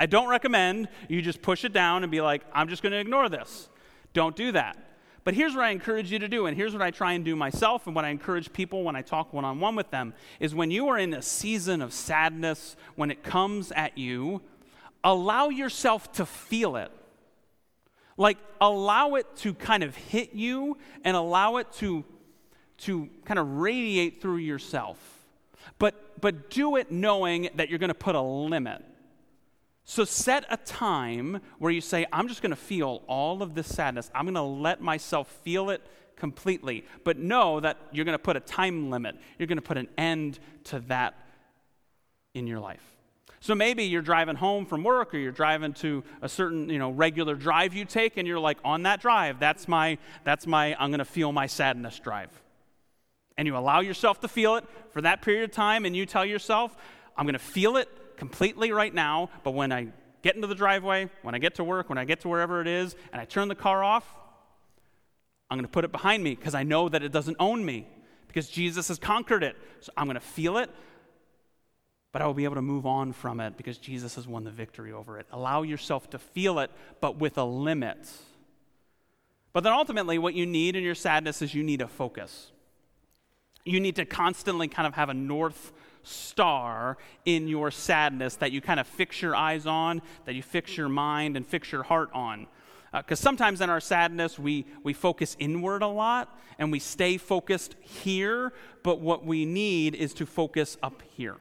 I 0.00 0.06
don't 0.06 0.28
recommend 0.28 0.88
you 1.08 1.22
just 1.22 1.42
push 1.42 1.64
it 1.64 1.72
down 1.72 2.02
and 2.02 2.10
be 2.10 2.20
like, 2.20 2.42
I'm 2.52 2.68
just 2.68 2.82
going 2.82 2.92
to 2.92 2.98
ignore 2.98 3.28
this. 3.28 3.68
Don't 4.12 4.34
do 4.34 4.52
that. 4.52 4.76
But 5.24 5.32
here's 5.32 5.54
what 5.54 5.64
I 5.64 5.70
encourage 5.70 6.12
you 6.12 6.18
to 6.18 6.28
do, 6.28 6.44
and 6.46 6.54
here's 6.54 6.74
what 6.74 6.82
I 6.82 6.90
try 6.90 7.14
and 7.14 7.24
do 7.24 7.34
myself, 7.34 7.86
and 7.86 7.96
what 7.96 8.04
I 8.04 8.10
encourage 8.10 8.52
people 8.52 8.82
when 8.82 8.94
I 8.94 9.00
talk 9.00 9.32
one 9.32 9.44
on 9.44 9.58
one 9.58 9.74
with 9.74 9.90
them 9.90 10.12
is 10.38 10.54
when 10.54 10.70
you 10.70 10.88
are 10.88 10.98
in 10.98 11.14
a 11.14 11.22
season 11.22 11.80
of 11.80 11.94
sadness, 11.94 12.76
when 12.94 13.10
it 13.10 13.22
comes 13.22 13.72
at 13.72 13.96
you, 13.96 14.42
allow 15.02 15.48
yourself 15.48 16.12
to 16.12 16.26
feel 16.26 16.76
it. 16.76 16.92
Like, 18.16 18.38
allow 18.60 19.14
it 19.14 19.26
to 19.38 19.54
kind 19.54 19.82
of 19.82 19.96
hit 19.96 20.32
you 20.34 20.76
and 21.04 21.16
allow 21.16 21.56
it 21.56 21.72
to, 21.74 22.04
to 22.78 23.08
kind 23.24 23.38
of 23.38 23.58
radiate 23.58 24.20
through 24.20 24.36
yourself. 24.36 24.98
But, 25.78 26.20
but 26.20 26.50
do 26.50 26.76
it 26.76 26.92
knowing 26.92 27.48
that 27.56 27.68
you're 27.68 27.78
going 27.78 27.88
to 27.88 27.94
put 27.94 28.14
a 28.14 28.20
limit 28.20 28.84
so 29.84 30.04
set 30.04 30.46
a 30.48 30.56
time 30.56 31.40
where 31.58 31.70
you 31.70 31.82
say, 31.82 32.06
I'm 32.10 32.26
just 32.26 32.40
going 32.40 32.50
to 32.50 32.56
feel 32.56 33.02
all 33.06 33.42
of 33.42 33.54
this 33.54 33.68
sadness. 33.68 34.10
I'm 34.14 34.24
going 34.24 34.34
to 34.34 34.40
let 34.40 34.80
myself 34.80 35.28
feel 35.44 35.68
it 35.68 35.82
completely. 36.16 36.86
But 37.04 37.18
know 37.18 37.60
that 37.60 37.76
you're 37.92 38.06
going 38.06 38.16
to 38.16 38.22
put 38.22 38.36
a 38.36 38.40
time 38.40 38.90
limit. 38.90 39.16
You're 39.38 39.46
going 39.46 39.58
to 39.58 39.62
put 39.62 39.76
an 39.76 39.88
end 39.98 40.38
to 40.64 40.80
that 40.80 41.14
in 42.32 42.46
your 42.46 42.60
life. 42.60 42.93
So 43.44 43.54
maybe 43.54 43.84
you're 43.84 44.00
driving 44.00 44.36
home 44.36 44.64
from 44.64 44.82
work 44.82 45.12
or 45.12 45.18
you're 45.18 45.30
driving 45.30 45.74
to 45.74 46.02
a 46.22 46.30
certain, 46.30 46.70
you 46.70 46.78
know, 46.78 46.88
regular 46.88 47.34
drive 47.34 47.74
you 47.74 47.84
take 47.84 48.16
and 48.16 48.26
you're 48.26 48.40
like 48.40 48.56
on 48.64 48.84
that 48.84 49.02
drive, 49.02 49.38
that's 49.38 49.68
my 49.68 49.98
that's 50.24 50.46
my 50.46 50.74
I'm 50.80 50.88
going 50.88 51.00
to 51.00 51.04
feel 51.04 51.30
my 51.30 51.46
sadness 51.46 51.98
drive. 51.98 52.30
And 53.36 53.46
you 53.46 53.54
allow 53.54 53.80
yourself 53.80 54.18
to 54.20 54.28
feel 54.28 54.56
it 54.56 54.64
for 54.92 55.02
that 55.02 55.20
period 55.20 55.44
of 55.44 55.50
time 55.50 55.84
and 55.84 55.94
you 55.94 56.06
tell 56.06 56.24
yourself, 56.24 56.74
I'm 57.18 57.26
going 57.26 57.34
to 57.34 57.38
feel 57.38 57.76
it 57.76 58.16
completely 58.16 58.72
right 58.72 58.94
now, 58.94 59.28
but 59.42 59.50
when 59.50 59.72
I 59.72 59.88
get 60.22 60.36
into 60.36 60.46
the 60.46 60.54
driveway, 60.54 61.10
when 61.20 61.34
I 61.34 61.38
get 61.38 61.56
to 61.56 61.64
work, 61.64 61.90
when 61.90 61.98
I 61.98 62.06
get 62.06 62.20
to 62.20 62.30
wherever 62.30 62.62
it 62.62 62.66
is, 62.66 62.96
and 63.12 63.20
I 63.20 63.26
turn 63.26 63.48
the 63.48 63.54
car 63.54 63.84
off, 63.84 64.08
I'm 65.50 65.58
going 65.58 65.66
to 65.66 65.70
put 65.70 65.84
it 65.84 65.92
behind 65.92 66.24
me 66.24 66.34
because 66.34 66.54
I 66.54 66.62
know 66.62 66.88
that 66.88 67.02
it 67.02 67.12
doesn't 67.12 67.36
own 67.38 67.62
me 67.62 67.88
because 68.26 68.48
Jesus 68.48 68.88
has 68.88 68.98
conquered 68.98 69.44
it. 69.44 69.54
So 69.80 69.92
I'm 69.98 70.06
going 70.06 70.14
to 70.14 70.20
feel 70.20 70.56
it, 70.56 70.70
but 72.14 72.22
I 72.22 72.26
will 72.26 72.34
be 72.34 72.44
able 72.44 72.54
to 72.54 72.62
move 72.62 72.86
on 72.86 73.12
from 73.12 73.40
it 73.40 73.56
because 73.56 73.76
Jesus 73.76 74.14
has 74.14 74.28
won 74.28 74.44
the 74.44 74.50
victory 74.52 74.92
over 74.92 75.18
it. 75.18 75.26
Allow 75.32 75.62
yourself 75.62 76.08
to 76.10 76.18
feel 76.20 76.60
it, 76.60 76.70
but 77.00 77.18
with 77.18 77.36
a 77.38 77.42
limit. 77.42 78.08
But 79.52 79.64
then 79.64 79.72
ultimately, 79.72 80.16
what 80.18 80.32
you 80.34 80.46
need 80.46 80.76
in 80.76 80.84
your 80.84 80.94
sadness 80.94 81.42
is 81.42 81.56
you 81.56 81.64
need 81.64 81.80
a 81.80 81.88
focus. 81.88 82.52
You 83.64 83.80
need 83.80 83.96
to 83.96 84.04
constantly 84.04 84.68
kind 84.68 84.86
of 84.86 84.94
have 84.94 85.08
a 85.08 85.14
north 85.14 85.72
star 86.04 86.98
in 87.24 87.48
your 87.48 87.72
sadness 87.72 88.36
that 88.36 88.52
you 88.52 88.60
kind 88.60 88.78
of 88.78 88.86
fix 88.86 89.20
your 89.20 89.34
eyes 89.34 89.66
on, 89.66 90.00
that 90.24 90.36
you 90.36 90.42
fix 90.44 90.76
your 90.76 90.88
mind 90.88 91.36
and 91.36 91.44
fix 91.44 91.72
your 91.72 91.82
heart 91.82 92.10
on. 92.14 92.46
Because 92.92 93.20
uh, 93.20 93.24
sometimes 93.24 93.60
in 93.60 93.70
our 93.70 93.80
sadness, 93.80 94.38
we, 94.38 94.66
we 94.84 94.92
focus 94.92 95.34
inward 95.40 95.82
a 95.82 95.88
lot 95.88 96.38
and 96.60 96.70
we 96.70 96.78
stay 96.78 97.16
focused 97.16 97.74
here, 97.80 98.52
but 98.84 99.00
what 99.00 99.26
we 99.26 99.44
need 99.44 99.96
is 99.96 100.14
to 100.14 100.26
focus 100.26 100.78
up 100.80 101.02
here 101.16 101.38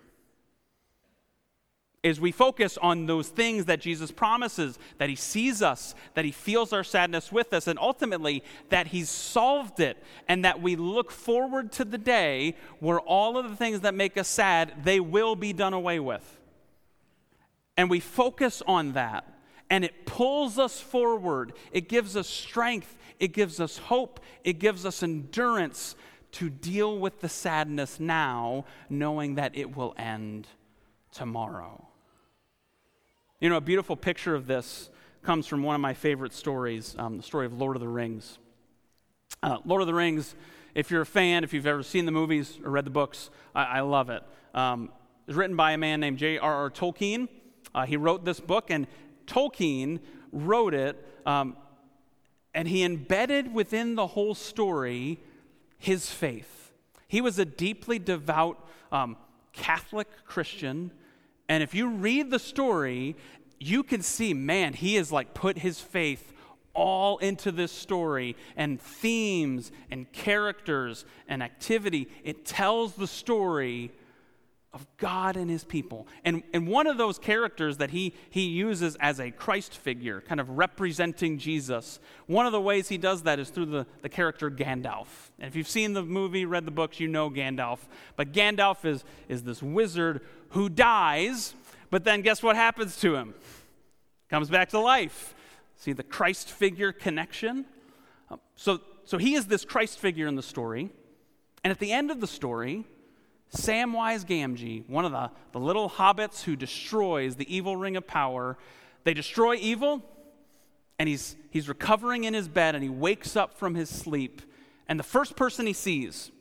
is 2.04 2.20
we 2.20 2.34
focus 2.34 2.78
on 2.82 3.06
those 3.06 3.30
things 3.30 3.66
that 3.66 3.80
Jesus 3.80 4.12
promises, 4.12 4.78
that 4.98 5.10
He 5.10 5.16
sees 5.16 5.62
us, 5.62 5.96
that 6.16 6.26
He 6.26 6.32
feels 6.32 6.74
our 6.74 6.84
sadness 6.84 7.32
with 7.32 7.54
us, 7.54 7.66
and 7.66 7.80
ultimately 7.80 8.44
that 8.70 8.88
He's 8.88 9.10
solved 9.10 9.80
it, 9.80 9.98
and 10.28 10.44
that 10.44 10.62
we 10.62 10.76
look 10.76 11.12
forward 11.12 11.72
to 11.74 11.86
the 11.86 11.98
day 11.98 12.56
where 12.80 13.00
all 13.00 13.38
of 13.38 13.50
the 13.50 13.56
things 13.56 13.80
that 13.82 13.96
make 13.96 14.18
us 14.18 14.28
sad, 14.28 14.74
they 14.84 15.00
will 15.00 15.38
be 15.38 15.54
done 15.54 15.74
away 15.74 16.00
with. 16.00 16.40
And 17.78 17.90
we 17.90 18.02
focus 18.02 18.62
on 18.68 18.92
that, 18.94 19.26
and 19.70 19.86
it 19.86 20.06
pulls 20.06 20.60
us 20.60 20.82
forward. 20.82 21.54
It 21.72 21.88
gives 21.88 22.18
us 22.18 22.28
strength, 22.28 22.98
it 23.18 23.30
gives 23.30 23.62
us 23.62 23.78
hope, 23.78 24.20
it 24.44 24.60
gives 24.60 24.86
us 24.86 25.04
endurance 25.04 25.96
to 26.34 26.50
deal 26.50 27.00
with 27.00 27.22
the 27.22 27.30
sadness 27.30 27.98
now, 27.98 28.66
knowing 28.90 29.36
that 29.36 29.56
it 29.56 29.78
will 29.78 29.94
end 29.98 30.48
tomorrow. 31.14 31.88
You 33.44 33.50
know, 33.50 33.58
a 33.58 33.60
beautiful 33.60 33.98
picture 33.98 34.36
of 34.36 34.48
this 34.48 34.90
comes 35.22 35.48
from 35.48 35.64
one 35.64 35.76
of 35.76 35.82
my 35.82 35.94
favorite 35.94 36.32
stories, 36.32 36.96
um, 36.98 37.18
the 37.18 37.24
story 37.24 37.46
of 37.46 37.52
Lord 37.52 37.76
of 37.76 37.82
the 37.82 37.90
Rings. 37.90 38.38
Uh, 39.44 39.58
Lord 39.66 39.82
of 39.82 39.88
the 39.88 39.94
Rings, 39.94 40.34
if 40.74 40.90
you're 40.90 41.02
a 41.02 41.06
fan, 41.06 41.44
if 41.44 41.52
you've 41.52 41.68
ever 41.68 41.84
seen 41.84 42.06
the 42.06 42.14
movies 42.14 42.58
or 42.64 42.72
read 42.72 42.86
the 42.86 42.90
books, 42.90 43.30
I, 43.54 43.64
I 43.64 43.80
love 43.82 44.10
it. 44.10 44.24
Um, 44.54 44.86
it 44.86 45.28
was 45.28 45.36
written 45.36 45.58
by 45.58 45.74
a 45.74 45.78
man 45.78 46.00
named 46.00 46.20
J.R.R. 46.20 46.70
Tolkien. 46.70 47.28
Uh, 47.76 47.86
he 47.86 47.98
wrote 47.98 48.24
this 48.24 48.40
book, 48.40 48.72
and 48.72 48.88
Tolkien 49.28 50.00
wrote 50.32 50.74
it, 50.74 51.06
um, 51.26 51.58
and 52.54 52.66
he 52.66 52.82
embedded 52.82 53.54
within 53.54 53.96
the 53.96 54.08
whole 54.08 54.36
story 54.36 55.20
his 55.78 56.10
faith. 56.10 56.72
He 57.10 57.20
was 57.20 57.38
a 57.40 57.46
deeply 57.46 58.00
devout 58.00 58.66
um, 58.90 59.18
Catholic 59.52 60.08
Christian 60.26 60.92
And 61.50 61.62
if 61.62 61.74
you 61.74 61.90
read 61.90 62.32
the 62.32 62.40
story, 62.40 63.16
you 63.60 63.84
can 63.84 64.02
see, 64.02 64.34
man, 64.34 64.74
he 64.74 64.96
has 64.96 65.12
like 65.12 65.34
put 65.34 65.58
his 65.58 65.80
faith 65.80 66.34
all 66.74 67.18
into 67.20 67.52
this 67.52 67.72
story 67.72 68.36
and 68.56 68.82
themes 68.82 69.72
and 69.92 70.12
characters 70.12 71.06
and 71.28 71.44
activity. 71.44 72.08
It 72.24 72.46
tells 72.46 72.96
the 72.96 73.08
story 73.08 73.92
of 74.74 74.88
God 74.98 75.38
and 75.38 75.50
his 75.50 75.64
people. 75.64 76.08
And, 76.26 76.42
and 76.52 76.68
one 76.68 76.88
of 76.88 76.98
those 76.98 77.20
characters 77.20 77.78
that 77.78 77.92
he, 77.92 78.16
he 78.32 78.48
uses 78.48 78.96
as 79.00 79.20
a 79.20 79.30
Christ 79.30 79.78
figure, 79.78 80.22
kind 80.22 80.42
of 80.42 80.50
representing 80.50 81.38
Jesus, 81.38 82.00
one 82.26 82.48
of 82.48 82.52
the 82.52 82.62
ways 82.62 82.90
he 82.90 82.98
does 82.98 83.24
that 83.24 83.40
is 83.40 83.50
through 83.50 83.68
the, 83.68 83.86
the 84.02 84.10
character 84.10 84.50
Gandalf. 84.50 85.08
And 85.38 85.48
if 85.48 85.56
you've 85.56 85.68
seen 85.68 85.94
the 85.94 86.02
movie, 86.02 86.46
read 86.46 86.66
the 86.66 86.72
books, 86.72 87.00
you 87.00 87.08
know 87.08 87.30
Gandalf. 87.30 87.80
But 88.16 88.32
Gandalf 88.32 88.84
is, 88.84 89.04
is 89.30 89.44
this 89.44 89.62
wizard 89.62 90.22
who 90.50 90.70
dies, 90.70 91.54
but 91.92 92.04
then 92.04 92.22
guess 92.22 92.42
what 92.42 92.56
happens 92.56 93.00
to 93.02 93.16
him? 93.16 93.36
Comes 94.30 94.50
back 94.50 94.70
to 94.70 94.80
life. 94.80 95.36
See 95.76 95.94
the 95.94 96.04
Christ 96.04 96.50
figure 96.50 96.92
connection? 96.92 97.66
Um, 98.32 98.40
so, 98.56 98.80
so 99.06 99.20
he 99.20 99.36
is 99.36 99.46
this 99.46 99.66
Christ 99.66 100.00
figure 100.00 100.26
in 100.26 100.36
the 100.36 100.42
story. 100.42 100.90
And 101.64 101.70
at 101.70 101.78
the 101.78 101.92
end 101.92 102.10
of 102.10 102.20
the 102.20 102.28
story, 102.28 102.86
Samwise 103.54 104.26
Gamgee, 104.26 104.88
one 104.90 105.06
of 105.06 105.12
the, 105.12 105.30
the 105.52 105.60
little 105.60 105.90
hobbits 105.90 106.44
who 106.44 106.56
destroys 106.56 107.36
the 107.36 107.56
evil 107.56 107.78
ring 107.78 107.96
of 107.96 108.08
power, 108.08 108.58
they 109.04 109.14
destroy 109.14 109.56
evil, 109.56 110.02
and 110.98 111.08
he's, 111.08 111.36
he's 111.52 111.70
recovering 111.70 112.24
in 112.24 112.34
his 112.34 112.48
bed, 112.48 112.74
and 112.76 112.84
he 112.84 112.90
wakes 112.90 113.36
up 113.36 113.54
from 113.54 113.76
his 113.76 113.90
sleep. 113.90 114.42
And 114.88 115.00
the 115.00 115.04
first 115.04 115.36
person 115.36 115.68
he 115.68 115.74
sees 115.74 116.32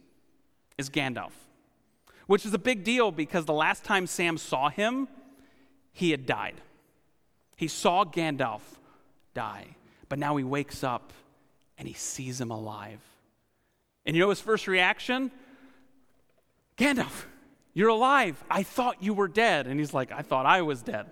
is 0.78 0.88
Gandalf, 0.88 1.32
which 2.26 2.46
is 2.46 2.54
a 2.54 2.58
big 2.58 2.82
deal 2.82 3.10
because 3.10 3.44
the 3.44 3.52
last 3.52 3.84
time 3.84 4.06
Sam 4.06 4.38
saw 4.38 4.68
him, 4.70 5.08
he 5.92 6.10
had 6.10 6.24
died. 6.24 6.60
He 7.56 7.68
saw 7.68 8.04
Gandalf 8.04 8.62
die, 9.34 9.76
but 10.08 10.18
now 10.18 10.36
he 10.36 10.44
wakes 10.44 10.82
up 10.82 11.12
and 11.76 11.86
he 11.86 11.94
sees 11.94 12.40
him 12.40 12.50
alive. 12.50 13.00
And 14.06 14.16
you 14.16 14.22
know 14.22 14.30
his 14.30 14.40
first 14.40 14.66
reaction? 14.66 15.30
Gandalf, 16.76 17.24
you're 17.74 17.88
alive. 17.88 18.42
I 18.50 18.62
thought 18.62 19.02
you 19.02 19.14
were 19.14 19.28
dead. 19.28 19.66
And 19.66 19.78
he's 19.78 19.94
like, 19.94 20.12
I 20.12 20.22
thought 20.22 20.46
I 20.46 20.62
was 20.62 20.82
dead. 20.82 21.06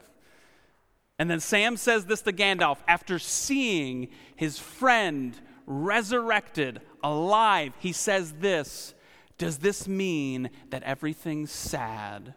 And 1.18 1.30
then 1.30 1.40
Sam 1.40 1.76
says 1.76 2.06
this 2.06 2.22
to 2.22 2.32
Gandalf 2.32 2.78
after 2.88 3.18
seeing 3.18 4.08
his 4.36 4.58
friend 4.58 5.36
resurrected, 5.66 6.80
alive. 7.02 7.74
He 7.78 7.92
says 7.92 8.32
this 8.32 8.94
Does 9.38 9.58
this 9.58 9.86
mean 9.86 10.50
that 10.70 10.82
everything 10.82 11.46
sad 11.46 12.34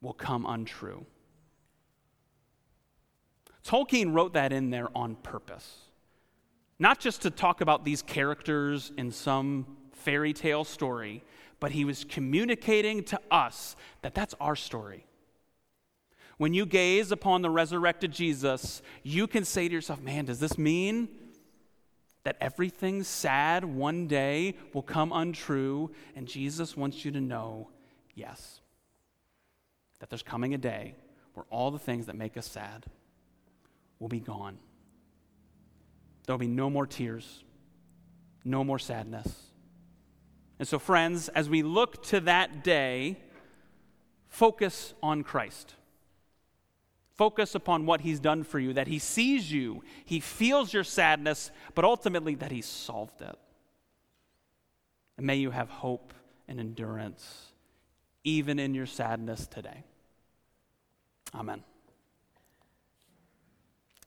will 0.00 0.12
come 0.12 0.46
untrue? 0.46 1.06
Tolkien 3.64 4.14
wrote 4.14 4.34
that 4.34 4.52
in 4.52 4.70
there 4.70 4.88
on 4.94 5.16
purpose. 5.16 5.78
Not 6.78 7.00
just 7.00 7.22
to 7.22 7.30
talk 7.30 7.60
about 7.60 7.84
these 7.84 8.00
characters 8.00 8.92
in 8.96 9.10
some 9.10 9.66
fairy 9.92 10.32
tale 10.32 10.62
story, 10.62 11.24
but 11.60 11.72
he 11.72 11.84
was 11.84 12.04
communicating 12.04 13.02
to 13.04 13.20
us 13.30 13.76
that 14.02 14.14
that's 14.14 14.34
our 14.40 14.56
story. 14.56 15.06
When 16.38 16.52
you 16.52 16.66
gaze 16.66 17.12
upon 17.12 17.40
the 17.40 17.50
resurrected 17.50 18.12
Jesus, 18.12 18.82
you 19.02 19.26
can 19.26 19.44
say 19.44 19.68
to 19.68 19.74
yourself, 19.74 20.02
man, 20.02 20.26
does 20.26 20.38
this 20.38 20.58
mean 20.58 21.08
that 22.24 22.36
everything 22.40 23.02
sad 23.02 23.64
one 23.64 24.06
day 24.06 24.56
will 24.74 24.82
come 24.82 25.12
untrue? 25.12 25.92
And 26.14 26.26
Jesus 26.26 26.76
wants 26.76 27.04
you 27.04 27.10
to 27.12 27.20
know, 27.20 27.70
yes, 28.14 28.60
that 30.00 30.10
there's 30.10 30.22
coming 30.22 30.52
a 30.52 30.58
day 30.58 30.94
where 31.32 31.46
all 31.48 31.70
the 31.70 31.78
things 31.78 32.06
that 32.06 32.16
make 32.16 32.36
us 32.36 32.46
sad 32.46 32.84
will 33.98 34.08
be 34.08 34.20
gone. 34.20 34.58
There'll 36.26 36.38
be 36.38 36.48
no 36.48 36.68
more 36.68 36.86
tears, 36.86 37.44
no 38.44 38.62
more 38.62 38.78
sadness 38.78 39.45
and 40.58 40.66
so, 40.66 40.78
friends, 40.78 41.28
as 41.28 41.50
we 41.50 41.62
look 41.62 42.02
to 42.04 42.20
that 42.20 42.64
day, 42.64 43.18
focus 44.28 44.94
on 45.02 45.22
Christ. 45.22 45.74
Focus 47.14 47.54
upon 47.54 47.86
what 47.86 48.02
he's 48.02 48.20
done 48.20 48.42
for 48.44 48.58
you, 48.58 48.72
that 48.74 48.88
he 48.88 48.98
sees 48.98 49.50
you, 49.50 49.82
he 50.04 50.20
feels 50.20 50.72
your 50.72 50.84
sadness, 50.84 51.50
but 51.74 51.84
ultimately 51.84 52.34
that 52.34 52.50
he 52.50 52.60
solved 52.60 53.22
it. 53.22 53.36
And 55.16 55.26
may 55.26 55.36
you 55.36 55.50
have 55.50 55.70
hope 55.70 56.12
and 56.46 56.60
endurance 56.60 57.52
even 58.24 58.58
in 58.58 58.74
your 58.74 58.86
sadness 58.86 59.46
today. 59.46 59.84
Amen. 61.34 61.62